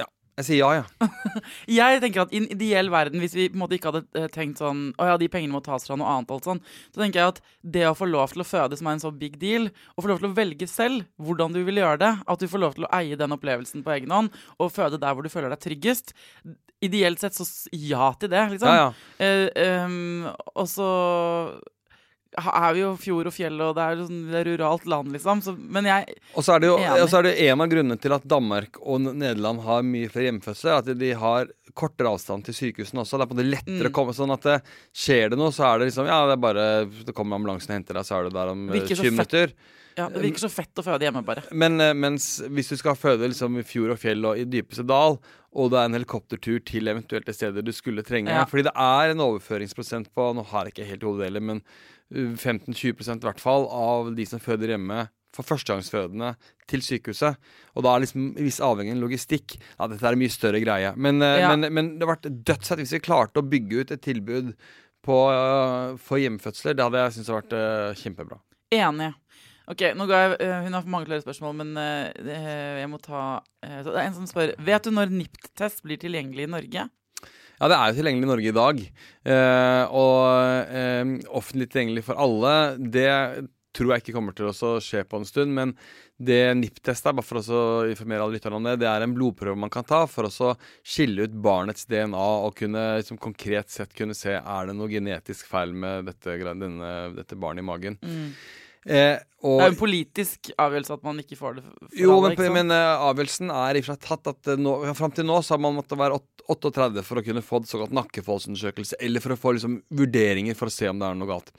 [0.00, 0.06] ja,
[0.40, 1.10] jeg sier ja, ja.
[1.78, 4.30] Jeg tenker at I en ideell verden, hvis vi på en måte ikke hadde eh,
[4.32, 7.20] tenkt sånn Å ja, de pengene må tas fra noe annet, alt sånn, så tenker
[7.20, 7.40] jeg at
[7.76, 10.10] det å få lov til å føde, som er en så big deal, og få
[10.14, 12.88] lov til å velge selv hvordan du vil gjøre det, at du får lov til
[12.88, 16.16] å eie den opplevelsen på egen hånd, og føde der hvor du føler deg tryggest
[16.84, 18.68] Ideelt sett så ja til det, liksom.
[18.68, 19.24] ja, ja.
[19.24, 20.88] Eh, um, og så
[22.38, 25.12] er vi jo fjord og fjell, og det er, jo sånn, det er ruralt land,
[25.14, 25.42] liksom.
[25.44, 27.02] Så, men jeg Og så er det jo Enig.
[27.04, 30.30] og så er det en av grunnene til at Danmark og Nederland har mye flere
[30.32, 33.18] hjemmefødsler, at de har kortere avstand til sykehusene også.
[33.18, 33.90] Det er på måte lettere Mm.
[33.90, 34.58] å komme sånn at det,
[34.94, 36.66] skjer det noe, så er det liksom Ja, det er bare
[37.06, 39.10] Det kommer ambulansen og henter deg, så er du der om eh, Virker så 20
[39.16, 39.54] minutter.
[39.96, 41.44] Ja, Det virker så fett å føde hjemme, bare.
[41.52, 44.86] Men eh, mens hvis du skal føde liksom i fjord og fjell og i dypeste
[44.88, 45.18] dal,
[45.54, 48.44] og det er en helikoptertur til eventuelt det stedet du skulle trenge Ja.
[48.50, 51.62] Fordi det er en overføringsprosent på Nå har jeg ikke helt hodedeler, men
[52.14, 56.34] uh, 15-20 i hvert fall av de som føder hjemme for førstegangsfødende
[56.70, 57.38] til sykehuset.
[57.74, 59.56] Og da er liksom viss avhengig av logistikk.
[59.78, 60.94] Ja, dette er en mye større greie.
[60.96, 61.50] Men, eh, Ja.
[61.54, 64.54] men, men det hadde vært dødsfett hvis vi klarte å bygge ut et tilbud
[65.04, 66.76] på, eh, for hjemmefødsler.
[66.76, 68.38] Det hadde jeg syntes vært uh, kjempebra.
[68.74, 69.12] Enig.
[69.70, 73.40] Ok, nå ga jeg, eh, Hun har mange flere spørsmål, men eh, jeg må ta
[73.64, 76.86] eh, så Det er en som spør Vet du når NIPT-test blir tilgjengelig i Norge?
[77.54, 78.80] Ja, det er jo tilgjengelig i Norge i dag.
[79.30, 83.12] Eh, og eh, offentlig tilgjengelig for alle, det
[83.74, 85.54] tror jeg ikke kommer til å skje på en stund.
[85.54, 85.72] Men
[86.18, 89.58] det NIPT-test er, bare for å informere alle lytterne om det, det er en blodprøve
[89.58, 90.50] man kan ta for å
[90.82, 95.48] skille ut barnets DNA og kunne liksom, konkret sett kunne se er det noe genetisk
[95.50, 97.98] feil med dette, denne, dette barnet i magen.
[98.84, 102.16] Eh, og, Det er jo en politisk avgjørelse at man ikke får det for jo,
[102.16, 102.34] alle.
[102.36, 105.28] men, men uh, avgjørelsen er i og for seg tatt at uh, nå, fram til
[105.28, 106.18] nå så har man måttet være
[106.52, 110.74] 38 for å kunne få såkalt nakkefoldsundersøkelse, eller for å få liksom, vurderinger for å
[110.74, 111.52] se om det er noe galt.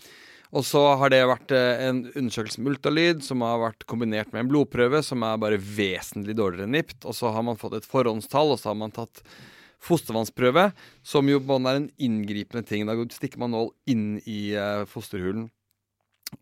[0.55, 4.45] Og så har det vært eh, en undersøkelse med ultralyd, som har vært kombinert med
[4.45, 7.01] en blodprøve, som er bare vesentlig dårligere enn NIPT.
[7.09, 9.23] Og så har man fått et forhåndstall, og så har man tatt
[9.85, 10.69] fostervannsprøve,
[11.05, 12.85] som jo er en inngripende ting.
[12.87, 15.49] Da stikker man nål inn i eh, fosterhulen.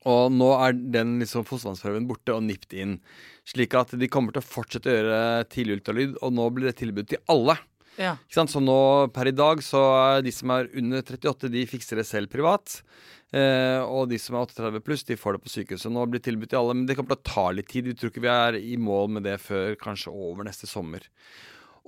[0.10, 2.98] Og nå er den liksom fostervannsprøven borte og nipt inn.
[3.48, 6.78] Slik at de kommer til å fortsette å gjøre tidlig ultralyd, og nå blir det
[6.80, 7.58] tilbud til alle.
[8.00, 8.16] Ja.
[8.32, 8.78] Så nå
[9.14, 12.80] per i dag så er de som er under 38, de fikser det selv privat.
[13.34, 15.92] Eh, og de som er 38 pluss, de får det på sykehuset.
[15.94, 17.90] Nå blir det tilbud til alle, men det kommer til å ta litt tid.
[17.90, 21.06] Vi tror ikke vi er i mål med det før kanskje over neste sommer.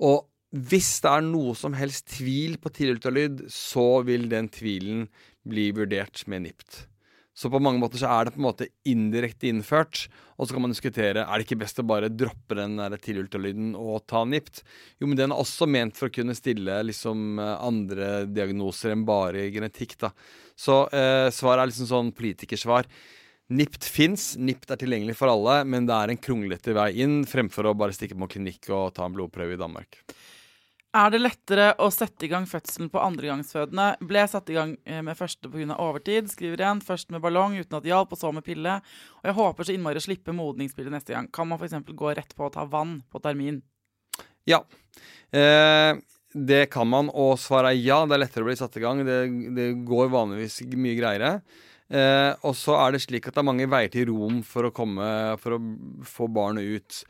[0.02, 5.08] Og hvis det er noe som helst tvil på tidlig ultralyd, så vil den tvilen
[5.46, 6.84] bli vurdert med NIPT.
[7.36, 10.06] Så på mange måter så er det på en måte indirekte innført.
[10.40, 13.26] Og så kan man diskutere er det ikke best å bare droppe den der tidlig
[13.26, 14.62] ultralyden og ta NIPT.
[15.00, 19.50] Jo, men den er også ment for å kunne stille liksom andre diagnoser enn bare
[19.52, 19.98] genetikk.
[20.00, 20.14] da.
[20.56, 22.88] Så eh, svaret er liksom sånn politikersvar.
[23.52, 27.68] NIPT fins, NIPT er tilgjengelig for alle, men det er en kronglete vei inn fremfor
[27.68, 30.00] å bare stikke på klinikk og ta en blodprøve i Danmark.
[30.96, 33.98] Er det lettere å sette i gang fødselen på andregangsfødende?
[34.08, 35.76] Ble satt i gang eh, med første pga.
[35.82, 36.80] overtid, skriver igjen.
[36.84, 38.78] Først med ballong uten at det hjalp, og så med pille.
[39.20, 41.28] Og jeg håper så innmari å slippe modningspille neste gang.
[41.28, 41.76] Kan man f.eks.
[41.92, 43.60] gå rett på å ta vann på termin?
[44.48, 44.62] Ja.
[45.36, 46.00] Eh,
[46.32, 48.00] det kan man, og svaret er ja.
[48.06, 49.04] Det er lettere å bli satt i gang.
[49.04, 49.20] Det,
[49.58, 51.32] det går vanligvis mye greiere.
[51.86, 54.72] Eh, og så er det slik at det er mange veier til rom for å
[54.74, 55.06] komme
[55.38, 55.60] For å
[56.08, 57.04] få barnet ut.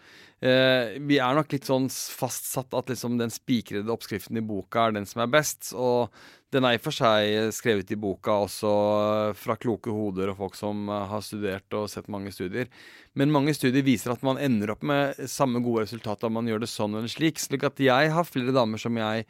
[0.44, 4.98] Eh, vi er nok litt sånn fastsatt at liksom den spikrede oppskriften i boka er
[4.98, 5.70] den som er best.
[5.72, 6.12] Og
[6.52, 8.72] den er i og for seg skrevet i boka også
[9.38, 12.68] fra kloke hoder og folk som eh, har studert og sett mange studier.
[13.16, 16.66] Men mange studier viser at man ender opp med samme gode resultater om man gjør
[16.66, 17.40] det sånn eller slik.
[17.40, 19.24] Slik at jeg har flere damer som jeg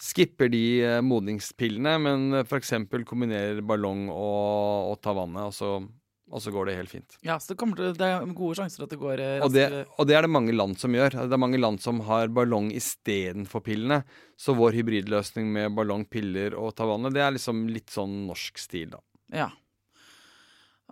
[0.00, 2.72] skipper de eh, modningspillene, men f.eks.
[3.04, 5.74] kombinerer ballong og, og ta vannet, og så,
[6.30, 7.16] og så går det helt fint.
[7.26, 9.46] Ja, så det, det er gode sjanser at det går raskere.
[9.46, 9.64] Og det,
[9.98, 11.16] og det er det mange land som gjør.
[11.26, 14.02] Det er mange land som har ballong istedenfor pillene.
[14.38, 18.62] Så vår hybridløsning med ballong, piller og ta vannet, det er liksom litt sånn norsk
[18.62, 19.02] stil, da.
[19.42, 19.50] Ja.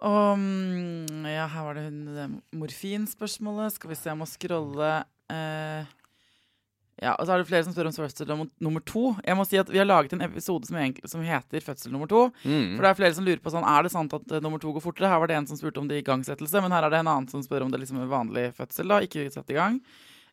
[0.07, 2.27] Og mm, ja, her var det det
[2.59, 3.79] morfinspørsmålet.
[3.79, 4.92] Skal vi se, jeg må scrolle.
[5.33, 5.96] Eh,
[7.03, 8.31] ja, og så er det flere som spør om fødsel
[8.61, 9.17] nummer- to.
[9.25, 12.09] Jeg må si at Vi har laget en episode som, egentlig, som heter Fødsel nummer
[12.09, 12.27] to.
[12.45, 12.77] Mm.
[12.77, 14.73] For det er flere som lurer på sånn, er det sant at uh, nummer to
[14.73, 15.09] går fortere.
[15.09, 17.29] Her var det en som spurte om det igangsettelse, men her er det en annen
[17.31, 18.89] som spør om det liksom er vanlig fødsel.
[18.89, 19.81] da, ikke satt i gang.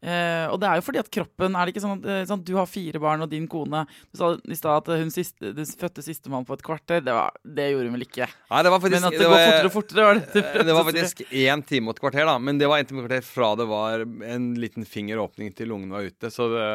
[0.05, 2.51] Eh, og det er jo fordi at kroppen Er det ikke sånn at sånn, du
[2.59, 3.79] har fire barn og din kone
[4.11, 7.01] Du sa i stad at hun siste, du fødte sistemann på et kvarter.
[7.01, 8.27] Det, var, det gjorde hun vel ikke?
[8.51, 10.75] Nei, det var faktisk, Men at det, går fortere og fortere, var det Eh, Det
[10.77, 12.35] var faktisk én time og et kvarter, da.
[12.37, 15.71] Men det var én time og et kvarter fra det var en liten fingeråpning til
[15.73, 16.29] lungene var ute.
[16.33, 16.67] Så det,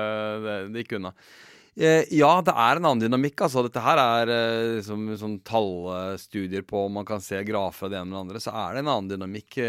[0.48, 1.14] det, det gikk unna.
[1.80, 3.44] Ja, det er en annen dynamikk.
[3.46, 3.62] altså.
[3.64, 4.32] Dette her er
[4.80, 8.42] liksom, sånn tallstudier på om man kan se grafer av det ene med det andre.
[8.42, 9.60] Så er det en annen dynamikk.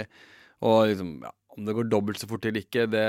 [0.66, 3.04] Og liksom, ja, om det går dobbelt så fort eller ikke, det,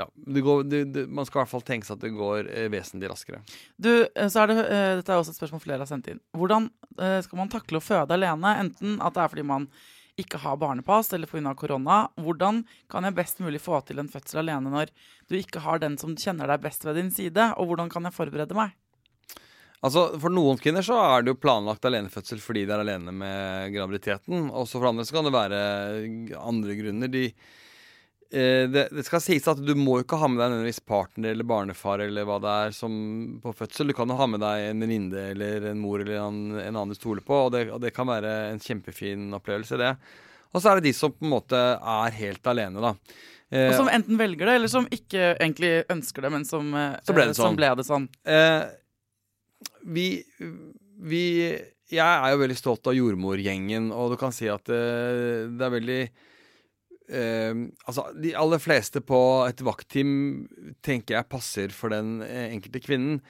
[0.00, 2.50] ja, det går, det, det, Man skal i hvert fall tenke seg at det går
[2.50, 3.44] eh, vesentlig raskere.
[3.78, 6.20] Du, eh, så er det, eh, dette er også et spørsmål flere har sendt inn.
[6.36, 6.66] Hvordan
[6.98, 8.56] eh, skal man takle å føde alene?
[8.64, 9.70] Enten at det er fordi man
[10.20, 11.54] ikke har barnepass eller pga.
[11.54, 12.02] korona.
[12.20, 14.92] Hvordan kan jeg best mulig få til en fødsel alene når
[15.30, 17.52] du ikke har den som kjenner deg best ved din side?
[17.56, 18.74] Og hvordan kan jeg forberede meg?
[19.80, 23.72] Altså, For noen kvinner så er det jo planlagt alenefødsel fordi de er alene med
[23.72, 24.50] graviditeten.
[24.52, 25.62] Også for andre så kan det være
[26.36, 27.12] andre grunner.
[27.12, 27.30] De,
[28.30, 32.02] det, det skal sies at du må ikke ha med deg nødvendigvis partner eller barnefar
[32.04, 32.92] eller hva det er som
[33.42, 33.90] på fødsel.
[33.90, 36.94] Du kan jo ha med deg en venninne eller en mor eller en, en annen
[36.94, 39.90] du stoler på, og det, og det kan være en kjempefin opplevelse, det.
[40.54, 42.94] Og så er det de som på en måte er helt alene, da.
[43.50, 46.96] Eh, Og som enten velger det, eller som ikke egentlig ønsker det, men som, eh,
[47.06, 47.58] Så ble det eh, sånn.
[47.58, 48.08] ble det sånn.
[48.30, 48.62] Eh,
[49.90, 50.06] vi,
[51.02, 51.24] vi
[51.90, 54.82] Jeg er jo veldig stolt av jordmorgjengen, og du kan si at det,
[55.58, 56.02] det er veldig
[57.10, 57.52] eh,
[57.86, 60.14] Altså, de aller fleste på et vaktteam
[60.86, 63.20] tenker jeg passer for den eh, enkelte kvinnen.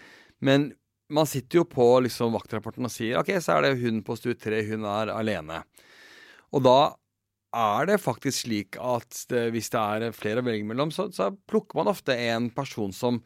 [0.44, 0.70] Men
[1.10, 4.38] man sitter jo på liksom vaktrapporten og sier OK, så er det hun på stue
[4.38, 5.64] tre, hun er alene.
[6.54, 6.78] Og da
[7.50, 11.32] er det faktisk slik at det, hvis det er flere å velge mellom, så, så
[11.50, 13.18] plukker man ofte en person som,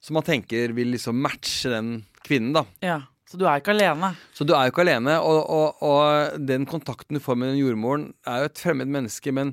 [0.00, 2.64] som man tenker vil liksom matche den kvinnen, da.
[2.84, 3.02] Ja.
[3.26, 4.12] Så du er ikke alene.
[4.30, 7.58] Så du er jo ikke alene, og, og, og den kontakten du får med den
[7.58, 9.50] jordmoren, er jo et fremmed menneske, men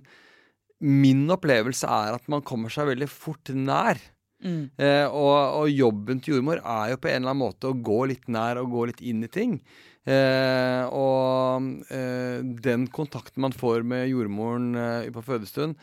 [0.83, 4.01] min opplevelse er at man kommer seg veldig fort nær.
[4.43, 4.67] Mm.
[4.75, 8.01] Eh, og, og jobben til jordmor er jo på en eller annen måte å gå
[8.11, 9.57] litt nær og gå litt inn i ting.
[10.03, 15.77] Eh, og eh, den kontakten man får med jordmoren eh, på fødestund,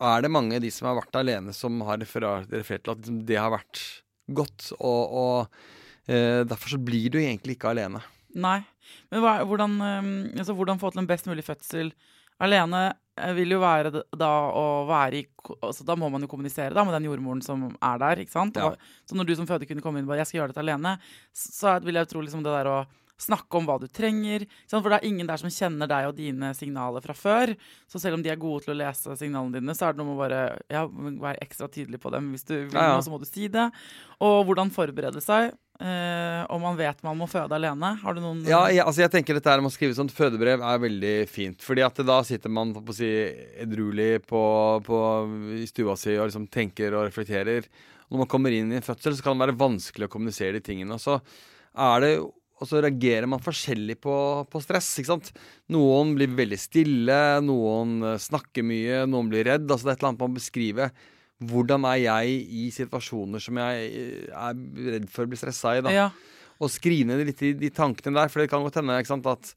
[0.00, 3.02] er det mange av de som har vært alene, som har referert, referert til at
[3.02, 3.82] liksom, det har vært
[4.32, 4.70] godt.
[4.78, 8.00] Og, og eh, derfor så blir du egentlig ikke alene.
[8.40, 8.62] Nei.
[9.12, 11.92] Men hva, hvordan, eh, altså, hvordan få til en best mulig fødsel
[12.40, 12.86] alene
[13.36, 15.24] vil jo være da å være i
[15.60, 18.22] altså, Da må man jo kommunisere da med den jordmoren som er der.
[18.24, 18.56] ikke sant?
[18.56, 18.70] Ja.
[18.70, 20.98] Og, så når du som fødekvinne kommer inn og bare 'jeg skal gjøre dette alene',
[21.32, 22.78] så vil jeg tro liksom det der å
[23.20, 24.46] snakke om hva du trenger.
[24.70, 27.54] For det er ingen der som kjenner deg og dine signaler fra før.
[27.90, 30.10] Så selv om de er gode til å lese signalene dine, så er det noe
[30.10, 32.32] med å bare ja, være ekstra tydelig på dem.
[32.34, 33.02] Hvis du vil Ja, ja.
[33.04, 33.70] så må du si det.
[34.24, 35.52] Og hvordan forberede seg.
[35.80, 37.94] Uh, om man vet man må føde alene.
[38.02, 40.60] Har du noen Ja, jeg, altså jeg tenker dette her med å skrive sånt fødebrev
[40.60, 41.64] er veldig fint.
[41.64, 43.08] Fordi at da sitter man på å si,
[43.64, 44.42] edruelig på,
[44.84, 44.98] på,
[45.56, 47.70] i stua si og liksom tenker og reflekterer.
[48.10, 50.64] Når man kommer inn i en fødsel, så kan det være vanskelig å kommunisere de
[50.66, 50.98] tingene.
[50.98, 51.16] Og så
[51.80, 52.12] er det
[52.60, 54.14] og så reagerer man forskjellig på,
[54.52, 54.90] på stress.
[55.00, 55.30] ikke sant?
[55.72, 59.64] Noen blir veldig stille, noen eh, snakker mye, noen blir redd.
[59.64, 60.92] altså Det er et eller annet man beskriver.
[61.50, 64.60] Hvordan er jeg i situasjoner som jeg eh, er
[64.92, 65.84] redd for å bli stressa i?
[65.86, 65.94] da?
[65.94, 66.10] Ja.
[66.60, 68.28] og skrine litt i de tankene der.
[68.28, 69.54] For det kan godt hende ikke sant, at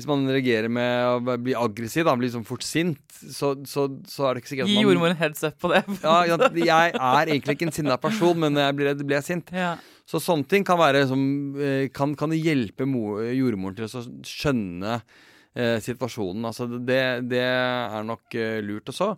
[0.00, 4.26] hvis man reagerer med å bli aggressiv, da, blir liksom fort sint, så, så, så
[4.26, 5.82] er det ikke sikkert at man jordmor en heads up på det.
[6.00, 9.28] ja, Jeg er egentlig ikke en sinna person, men når jeg blir redd, blir jeg
[9.28, 9.52] sint.
[9.52, 9.74] Ja.
[10.08, 11.20] Så sånne ting kan være som
[11.60, 16.48] eh, Kan, kan hjelpe jordmoren til å skjønne eh, situasjonen.
[16.48, 18.90] Altså det, det er nok eh, lurt.
[18.90, 19.12] Og så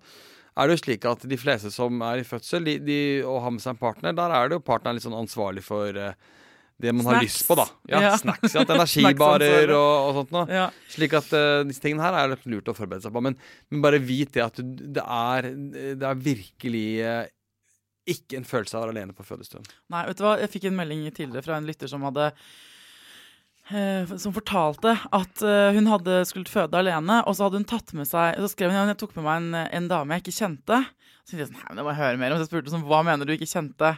[0.52, 3.54] er det jo slik at de fleste som er i fødsel, de, de, og har
[3.54, 6.18] med seg en partner, der er det jo partneren litt sånn ansvarlig for eh,
[6.82, 7.66] det man har lyst på, da.
[7.90, 8.12] Ja, Ja.
[8.18, 8.54] Snacks.
[8.56, 10.46] Ja, energibarer og, og sånt noe.
[10.50, 10.64] Ja.
[10.90, 13.22] Slik at uh, disse tingene her er lurt å forberede seg på.
[13.24, 13.38] Men,
[13.70, 15.52] men bare vit det at du, det, er,
[16.00, 17.22] det er virkelig uh,
[18.10, 19.66] ikke en følelse av å være alene på fødestuen.
[19.94, 20.34] Nei, vet du hva?
[20.42, 22.32] Jeg fikk en melding tidligere fra en lytter som hadde
[23.70, 25.44] eh, som fortalte at
[25.76, 28.80] hun hadde skulle føde alene, og så hadde hun tatt med seg Så skrev hun
[28.80, 30.80] at jeg tok med meg en, en dame jeg ikke kjente.
[31.22, 32.40] Så tenkte jeg sånn, Nei, men det må jeg høre mer om.
[32.40, 33.94] Så jeg spurte sånn, hva mener du ikke kjente?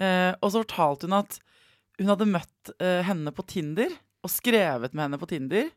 [0.00, 1.40] Eh, og så fortalte hun at
[2.00, 3.92] hun hadde møtt uh, henne på Tinder.
[4.20, 5.70] Og skrevet med henne på Tinder.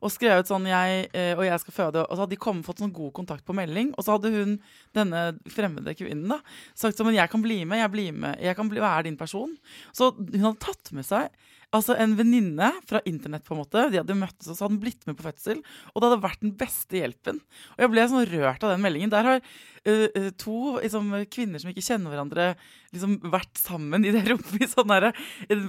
[0.00, 2.04] Og skrevet sånn jeg, uh, Og jeg skal føde.
[2.06, 3.92] Og så hadde de kommet fått sånn god kontakt på melding.
[3.96, 4.56] Og så hadde hun,
[4.96, 6.40] denne fremmede kvinnen, da,
[6.78, 7.82] sagt sånn Men jeg kan bli med.
[7.82, 9.56] Jeg, blir med, jeg kan bli, være din person.
[9.96, 11.28] Så hun hadde tatt med seg
[11.70, 13.84] Altså En venninne fra internett, på en måte.
[13.92, 15.60] De hadde møttes og så hadde blitt med på fødsel.
[15.92, 17.38] Og det hadde vært den beste hjelpen.
[17.76, 19.12] Og jeg ble sånn rørt av den meldingen.
[19.12, 22.48] Der har uh, to liksom, kvinner som ikke kjenner hverandre,
[22.90, 25.10] liksom vært sammen i det rommet i sånn her,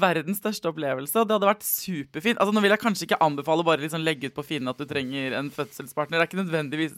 [0.01, 1.13] verdens største opplevelse.
[1.21, 2.41] Og det hadde vært superfint.
[2.41, 4.87] Altså Nå vil jeg kanskje ikke anbefale bare liksom legge ut på Finn at du
[4.89, 6.17] trenger en fødselspartner.
[6.17, 6.97] Det er ikke nødvendigvis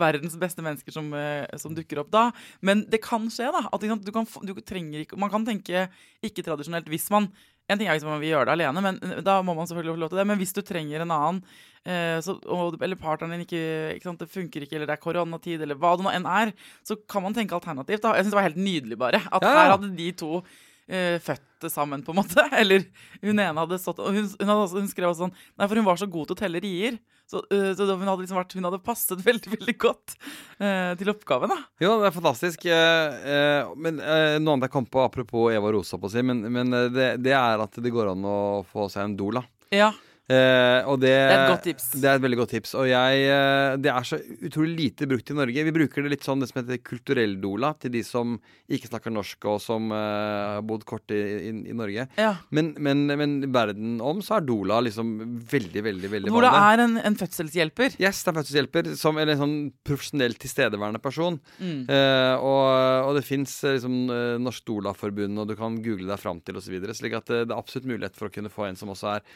[0.00, 2.26] verdens beste mennesker som, uh, som dukker opp da.
[2.66, 3.68] Men det kan skje, da.
[3.70, 5.86] At du kan, du trenger ikke, man kan tenke
[6.26, 7.30] ikke tradisjonelt hvis man
[7.70, 9.96] en ting er liksom om vi gjør det alene, men eh, da må man selvfølgelig
[9.96, 10.26] få lov til det.
[10.30, 11.42] Men hvis du trenger en annen,
[11.84, 13.62] eh, så, og, eller partneren din ikke,
[13.96, 16.54] ikke sant, det funker ikke, eller det er koronatid, eller hva det nå enn er,
[16.86, 18.02] så kan man tenke alternativt.
[18.04, 18.16] da.
[18.18, 19.22] Jeg syns det var helt nydelig, bare.
[19.30, 19.54] At ja.
[19.56, 20.42] her hadde de to
[20.90, 22.46] eh, født sammen, på en måte.
[22.60, 22.86] Eller
[23.22, 25.88] hun ene hadde stått og hun, hun, hadde, hun skrev også sånn Nei, for hun
[25.88, 27.00] var så god til å telle rier.
[27.30, 31.12] Så, uh, så hun, hadde liksom vært, hun, hadde passet veldig veldig godt uh, til
[31.14, 31.54] oppgaven.
[31.54, 31.60] da.
[31.84, 32.66] Jo, det er fantastisk.
[32.66, 36.74] Uh, men Noe annet jeg kom på apropos Eva Rosa, på å si, men, men
[36.94, 39.44] det, det, er at det går an å få seg en doula.
[39.70, 39.92] Ja.
[40.30, 41.86] Eh, det, det, er et godt tips.
[41.98, 42.74] Det er et veldig godt tips.
[42.78, 45.64] Og jeg, eh, det er så utrolig lite brukt i Norge.
[45.66, 48.36] Vi bruker det litt sånn det som heter kulturell-dola, til de som
[48.70, 51.20] ikke snakker norsk og som eh, har bodd kort i,
[51.50, 52.06] i, i Norge.
[52.20, 52.32] Ja.
[52.54, 55.16] Men, men, men, verden om så er dola liksom
[55.50, 57.98] veldig, veldig veldig Dola er en, en, fødselshjelper?
[57.98, 58.92] Yes, det er en fødselshjelper.
[59.00, 61.40] Som, eller en sånn profesjonell tilstedeværende person.
[61.58, 61.86] Mm.
[61.90, 62.66] Eh, og,
[63.08, 64.02] og, det fins liksom,
[64.44, 66.78] Norsk Dola-forbund, og du kan google deg fram til osv.
[66.94, 69.26] Slik at det, det er absolutt mulighet for å kunne få en som også er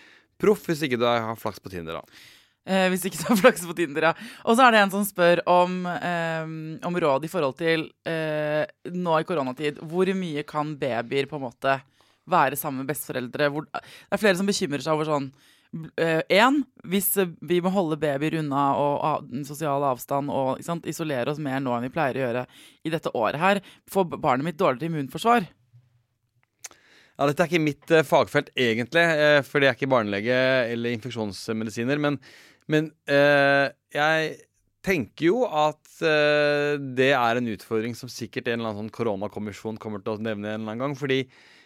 [0.41, 2.25] Proff hvis ikke du har flaks på Tinder, da.
[2.65, 4.13] Eh, hvis ikke du har flaks på Tinder, ja.
[4.49, 6.53] Og så er det en som spør om, eh,
[6.89, 9.83] om råd i forhold til eh, nå i koronatid.
[9.85, 11.81] Hvor mye kan babyer på en måte
[12.31, 13.51] være sammen med besteforeldre?
[13.53, 15.29] Hvor, det er flere som bekymrer seg over sånn
[15.75, 16.51] Én, eh,
[16.87, 17.09] hvis
[17.43, 21.75] vi må holde babyer unna og av, sosial avstand og sant, isolere oss mer nå
[21.75, 22.45] enn vi pleier å gjøre
[22.87, 23.61] i dette året her,
[23.91, 25.49] får barnet mitt dårligere immunforsvar?
[27.15, 30.39] Ja, Dette er ikke mitt uh, fagfelt egentlig, uh, fordi jeg er ikke barnelege
[30.73, 32.01] eller infeksjonsmedisiner.
[32.03, 32.19] Men,
[32.71, 34.35] men uh, jeg
[34.85, 40.03] tenker jo at det er en utfordring som sikkert en eller annen sånn koronakommisjon kommer
[40.03, 40.97] til å nevne en eller annen gang.
[40.99, 41.23] fordi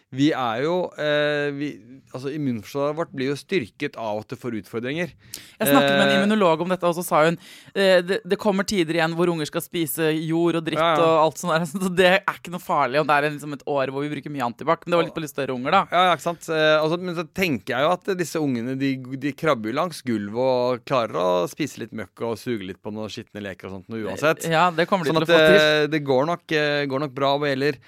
[0.09, 1.67] vi er jo eh, vi,
[2.09, 5.11] altså Immunforsvaret vårt blir jo styrket av at det får utfordringer.
[5.13, 7.37] Jeg snakket med en eh, immunolog om dette, og så sa hun
[7.75, 11.05] eh, det, det, kommer tider igjen hvor unger skal spise jord og dritt ja, ja.
[11.05, 11.67] og alt sånt der.
[11.69, 14.33] Så det er ikke noe farlig om det er liksom et år hvor vi bruker
[14.33, 14.81] mye antibac.
[14.85, 15.83] Men det var litt på litt større unger, da.
[15.93, 16.49] Ja, ikke sant.
[16.49, 20.41] Eh, altså, men så tenker jeg jo at disse ungene de, de krabber langs gulvet
[20.41, 23.93] og klarer å spise litt møkk og suge litt på noen skitne leker og sånt
[23.93, 24.49] noe uansett.
[24.49, 25.59] Ja, det kommer de sånn til å få til.
[25.59, 27.83] Det, det går nok, eh, går nok bra hva gjelder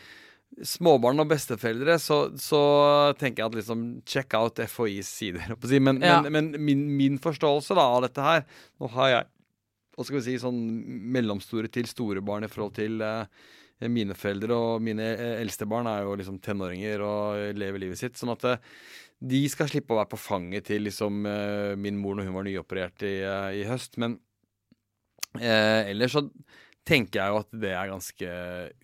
[0.68, 2.62] småbarn og besteforeldre, så, så,
[3.20, 5.56] tenker jeg at liksom check out FHIs sider.
[5.80, 6.20] Men, ja.
[6.26, 8.44] men, men min, min, forståelse da, av dette her
[8.82, 9.30] Nå har jeg
[9.92, 10.60] hva skal vi si, sånn
[11.14, 13.26] mellomstore til store barn i forhold til eh,
[13.92, 14.56] mine foreldre.
[14.56, 18.18] Og mine eh, eldste barn er jo liksom tenåringer og lever livet sitt.
[18.18, 18.72] Sånn at eh,
[19.22, 22.48] de skal slippe å være på fanget til liksom, eh, min mor når hun var
[22.48, 24.00] nyoperert i, eh, i høst.
[24.02, 24.18] Men
[25.38, 26.26] eh, ellers så
[26.88, 28.30] tenker jeg jo at det er ganske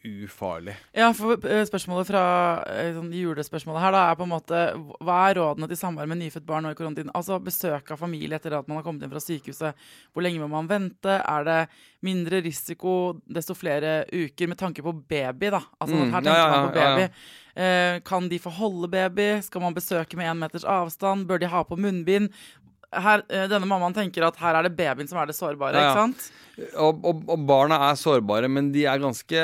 [0.06, 0.76] ufarlig.
[0.96, 2.24] Ja, for eh, spørsmålet fra
[2.70, 4.60] eh, sånn, julespørsmålet her da, er på en måte
[5.02, 7.14] Hva er rådene til samvær med nyfødt barn nå i koronatiden?
[7.18, 9.88] Altså besøk av familie etter at man har kommet inn fra sykehuset.
[10.14, 11.18] Hvor lenge må man vente?
[11.18, 11.58] Er det
[12.06, 12.94] mindre risiko
[13.26, 15.64] desto flere uker med tanke på baby, da?
[15.82, 17.10] Altså mm, her tenker ja, ja, man på baby.
[17.10, 19.30] Ja, eh, kan de få holde baby?
[19.48, 21.26] Skal man besøke med én meters avstand?
[21.30, 22.30] Bør de ha på munnbind?
[22.94, 25.76] Her, eh, denne mammaen tenker at her er det babyen som er det sårbare.
[25.76, 25.90] Ja, ja.
[25.92, 26.30] ikke sant?
[26.74, 29.42] Og, og, og, barna er sårbare, men de er ganske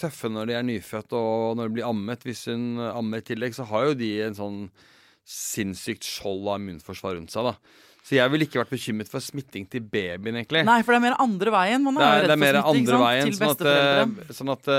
[0.00, 2.24] tøffe når de er nyfødt og når de blir ammet.
[2.24, 4.62] Hvis hun ammer i tillegg, så har jo de en sånn
[5.28, 7.50] sinnssykt skjold av immunforsvar rundt seg.
[7.50, 10.62] da så jeg ville ikke vært bekymret for smitting til babyen, egentlig.
[10.64, 11.82] Nei, for det er mer andre veien.
[11.84, 14.36] Man er, det er, redd for smitting, veien, til besteforeldre.
[14.38, 14.78] Sånn at, sånn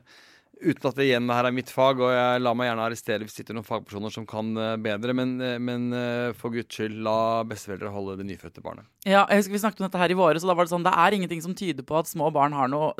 [0.02, 0.16] uh,
[0.58, 3.34] Uten at det igjen her er mitt fag, og jeg lar meg gjerne arrestere hvis
[3.36, 6.96] det sitter noen fagpersoner som kan eh, bedre, men, eh, men eh, for guds skyld,
[7.06, 8.88] la besteforeldre holde det nyfødte barnet.
[9.06, 10.86] Ja, jeg husker Vi snakket om dette her i våre, så da var det sånn
[10.86, 12.90] det er ingenting som tyder på at små barn har noe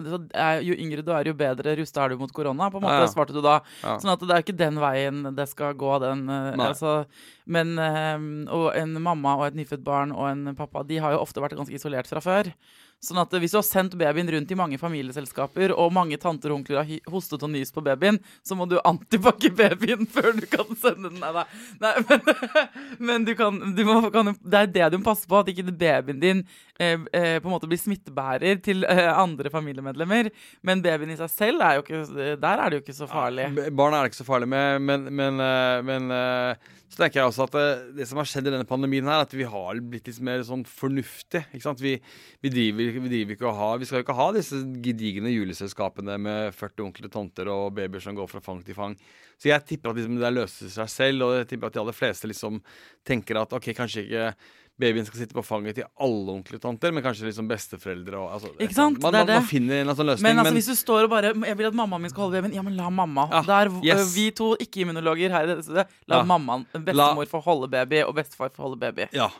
[0.64, 3.06] Jo yngre du er, jo bedre rusta er du mot korona, på en måte, ja,
[3.08, 3.12] ja.
[3.12, 3.58] svarte du da.
[3.82, 3.98] Ja.
[4.02, 6.28] Sånn at det er ikke den veien det skal gå, den.
[6.30, 7.00] Altså,
[7.46, 11.42] men Og en mamma og et nyfødt barn og en pappa, de har jo ofte
[11.42, 12.52] vært ganske isolert fra før.
[12.98, 16.60] Sånn at Hvis du har sendt babyen rundt i mange familieselskaper, og mange tanter og
[16.60, 20.72] onkler har hostet og nyst på babyen, så må du antipakke babyen før du kan
[20.74, 21.20] sende den.
[21.22, 21.44] Nei, da.
[21.84, 22.32] nei men,
[23.10, 25.68] men du kan, du må, kan, det er det du må passe på, at ikke
[25.70, 26.42] babyen din
[26.78, 30.32] eh, eh, på en måte blir smittebærer til eh, andre familiemedlemmer.
[30.66, 33.46] Men babyen i seg selv er jo ikke Der er det jo ikke så farlig.
[33.46, 37.20] Ja, barn er det ikke så farlig med, men, men, eh, men eh, så tenker
[37.20, 37.66] jeg også at det,
[37.98, 40.64] det, som har skjedd i denne pandemien, her, at vi har blitt litt mer sånn
[40.66, 41.44] fornuftig.
[41.52, 41.82] ikke sant?
[41.84, 41.98] Vi,
[42.42, 46.54] vi driver vi, vi, å ha, vi skal jo ikke ha disse gedigne juleselskapene med
[46.56, 48.96] 40 onkler tonter tanter og babyer som går fra fang til fang.
[49.38, 51.96] Så jeg tipper at liksom, det løser seg selv, og jeg tipper at de aller
[51.96, 52.60] fleste liksom
[53.06, 54.32] tenker at ok, kanskje ikke
[54.78, 58.36] babyen skal sitte på fanget til alle onkler og tanter, men kanskje liksom besteforeldre og
[58.36, 59.00] altså, Ikke sant?
[59.02, 60.28] Man, Det er man, man finner en sånn løsning.
[60.28, 62.54] Men altså, hvis du står og bare Jeg vil at mammaen min skal holde babyen.
[62.54, 63.26] Ja, men la mamma.
[63.32, 64.14] Ja, Der, yes.
[64.14, 65.88] Vi to ikke-immunologer her i dette stedet.
[66.06, 66.24] La Ja.
[66.24, 69.08] mammaen, bestemor få holde baby, og bestefar få holde baby.
[69.12, 69.30] ja.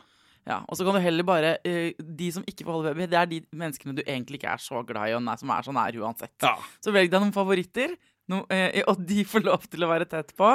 [0.47, 3.17] Ja, Og så kan du heller bare uh, De som ikke får holde baby, det
[3.19, 5.99] er de menneskene du egentlig ikke er så glad i, og som er så nær
[5.99, 6.35] uansett.
[6.41, 6.55] ja.
[6.81, 7.95] Så velg deg noen favoritter.
[8.29, 10.49] No, eh, og de får lov til å være tett på.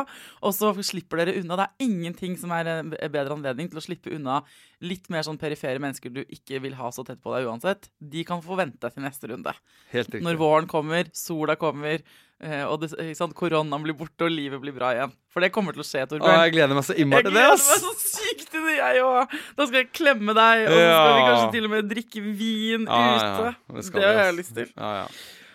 [0.47, 1.57] Og så slipper dere unna.
[1.59, 4.41] Det er ingenting som er en bedre anledning til å slippe unna
[4.85, 7.89] litt mer sånn perifere mennesker du ikke vil ha så tett på deg uansett.
[7.99, 9.55] De kan få vente til neste runde.
[9.95, 10.22] Helt riktig.
[10.27, 12.03] Når våren kommer, sola kommer,
[12.45, 15.14] eh, og det, sant, koronaen blir borte, og livet blir bra igjen.
[15.33, 16.43] For det kommer til å skje, Å, Torbjørn.
[16.45, 19.03] jeg gleder meg så Jeg innmari til det, gleder meg så sykt til det, jeg
[19.07, 19.39] òg!
[19.57, 22.85] Da skal jeg klemme deg, og så skal vi kanskje til og med drikke vin
[22.87, 23.49] Ja, ute.
[23.49, 23.55] ja.
[23.79, 24.70] Det, skal har jeg lyst til.
[24.77, 25.09] Ja, ja.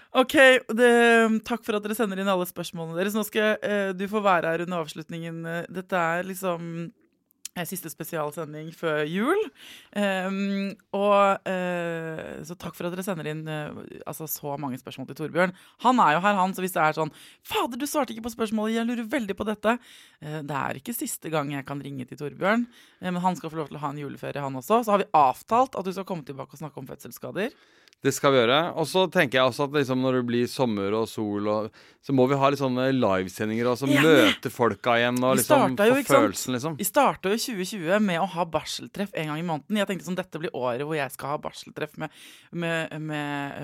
[0.10, 0.34] Ok,
[0.74, 0.94] det,
[1.46, 3.14] takk for at dere sender inn alle spørsmålene deres.
[3.14, 5.44] Nå skal eh, du få være her under avslutningen.
[5.70, 6.64] Dette er liksom
[7.54, 9.44] eh, siste spesialsending før jul.
[9.94, 15.12] Um, og eh, Så takk for at dere sender inn eh, altså, så mange spørsmål
[15.12, 15.54] til Torbjørn.
[15.86, 17.14] Han er jo her, han, så hvis det er sånn
[17.46, 19.76] Fader, du svarte ikke på spørsmålet, jeg lurer veldig på dette.
[20.26, 22.66] Eh, det er ikke siste gang jeg kan ringe til Torbjørn,
[23.06, 24.82] men han skal få lov til å ha en juleferie, han også.
[24.82, 27.54] Så har vi avtalt at du skal komme tilbake og snakke om fødselsskader.
[28.00, 28.60] Det skal vi gjøre.
[28.80, 32.16] Og så tenker jeg også at liksom når det blir sommer og sol, og, så
[32.16, 36.16] må vi ha litt sånne livesendinger og så møte folka igjen og liksom jo, få
[36.16, 36.78] følelsen, liksom.
[36.80, 39.82] Vi starta jo 2020 med å ha barseltreff en gang i måneden.
[39.82, 42.16] Jeg tenkte sånn, dette blir året hvor jeg skal ha barseltreff med,
[42.56, 43.20] med, med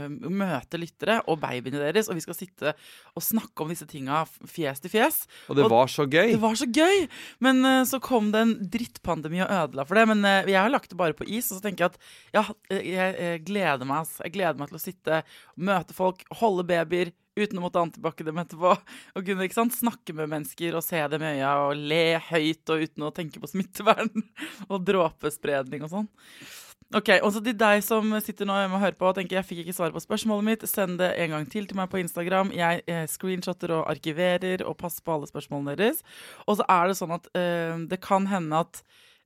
[0.10, 2.74] med møte lyttere og babyene deres, og vi skal sitte
[3.16, 5.22] og snakke om disse tinga fjes til fjes.
[5.50, 6.34] Og det og- var så gøy.
[6.36, 7.08] Det var så gøy!
[7.40, 10.08] Men uh, så kom det en drittpandemi og ødela for det.
[10.12, 12.00] Men uh, jeg har lagt det bare på is, og så tenker jeg at
[12.36, 12.44] ja,
[12.76, 14.20] jeg, jeg gleder meg ass.
[14.26, 15.22] Jeg gleder meg til å sitte,
[15.56, 18.74] møte folk, holde babyer uten å måtte antibac dem etterpå.
[19.16, 22.74] Og kunne ikke sant, snakke med mennesker og se dem i øya og le høyt
[22.74, 24.12] og uten å tenke på smittevern
[24.72, 26.14] og dråpespredning og sånn.
[26.96, 29.48] Ok, og så til deg som sitter nå hjemme og hører på og tenker jeg
[29.48, 32.54] fikk ikke svar på spørsmålet mitt, send det en gang til til meg på Instagram.
[32.56, 36.04] Jeg eh, screenshotter og arkiverer og passer på alle spørsmålene deres.
[36.46, 38.84] Og så er det sånn at eh, det kan hende at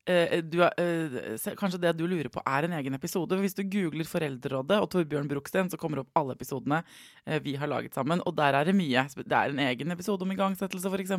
[0.09, 3.37] du er, eh, kanskje det du lurer på er en egen episode.
[3.37, 6.81] Hvis du googler Foreldrerådet og Torbjørn Bruksten, så kommer det opp alle episodene
[7.25, 8.23] eh, vi har laget sammen.
[8.25, 9.05] Og der er det mye.
[9.19, 11.13] Det er en egen episode om igangsettelse, f.eks.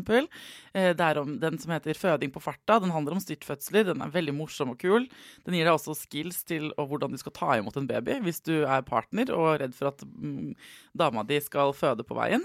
[0.74, 2.80] Eh, det er om den som heter Føding på farta.
[2.82, 3.92] Den handler om styrtfødsler.
[3.92, 5.06] Den er veldig morsom og kul.
[5.46, 8.64] Den gir deg også skills til hvordan du skal ta imot en baby hvis du
[8.64, 10.56] er partner og redd for at mm,
[10.98, 12.42] dama di skal føde på veien.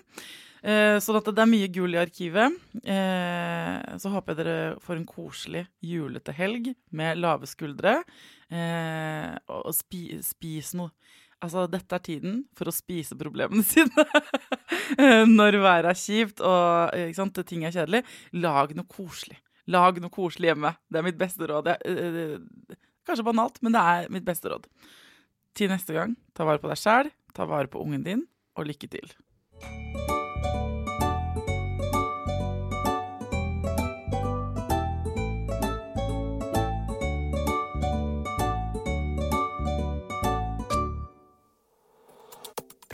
[0.66, 2.56] Eh, sånn at det er mye gull i arkivet.
[2.82, 8.00] Eh, så håper jeg dere får en koselig julete helg med lave skuldre.
[8.50, 10.90] Eh, og spi, spis noe.
[11.44, 14.06] Altså, dette er tiden for å spise problemene sine.
[14.98, 18.02] Eh, Når været er kjipt og eh, ting er kjedelig.
[18.34, 19.38] Lag noe koselig.
[19.70, 20.74] Lag noe koselig hjemme.
[20.90, 21.70] Det er mitt beste råd.
[21.76, 22.40] Jeg,
[23.06, 24.66] kanskje banalt, men det er mitt beste råd.
[25.56, 28.26] Til neste gang, ta vare på deg sjæl, ta vare på ungen din,
[28.58, 29.14] og lykke til.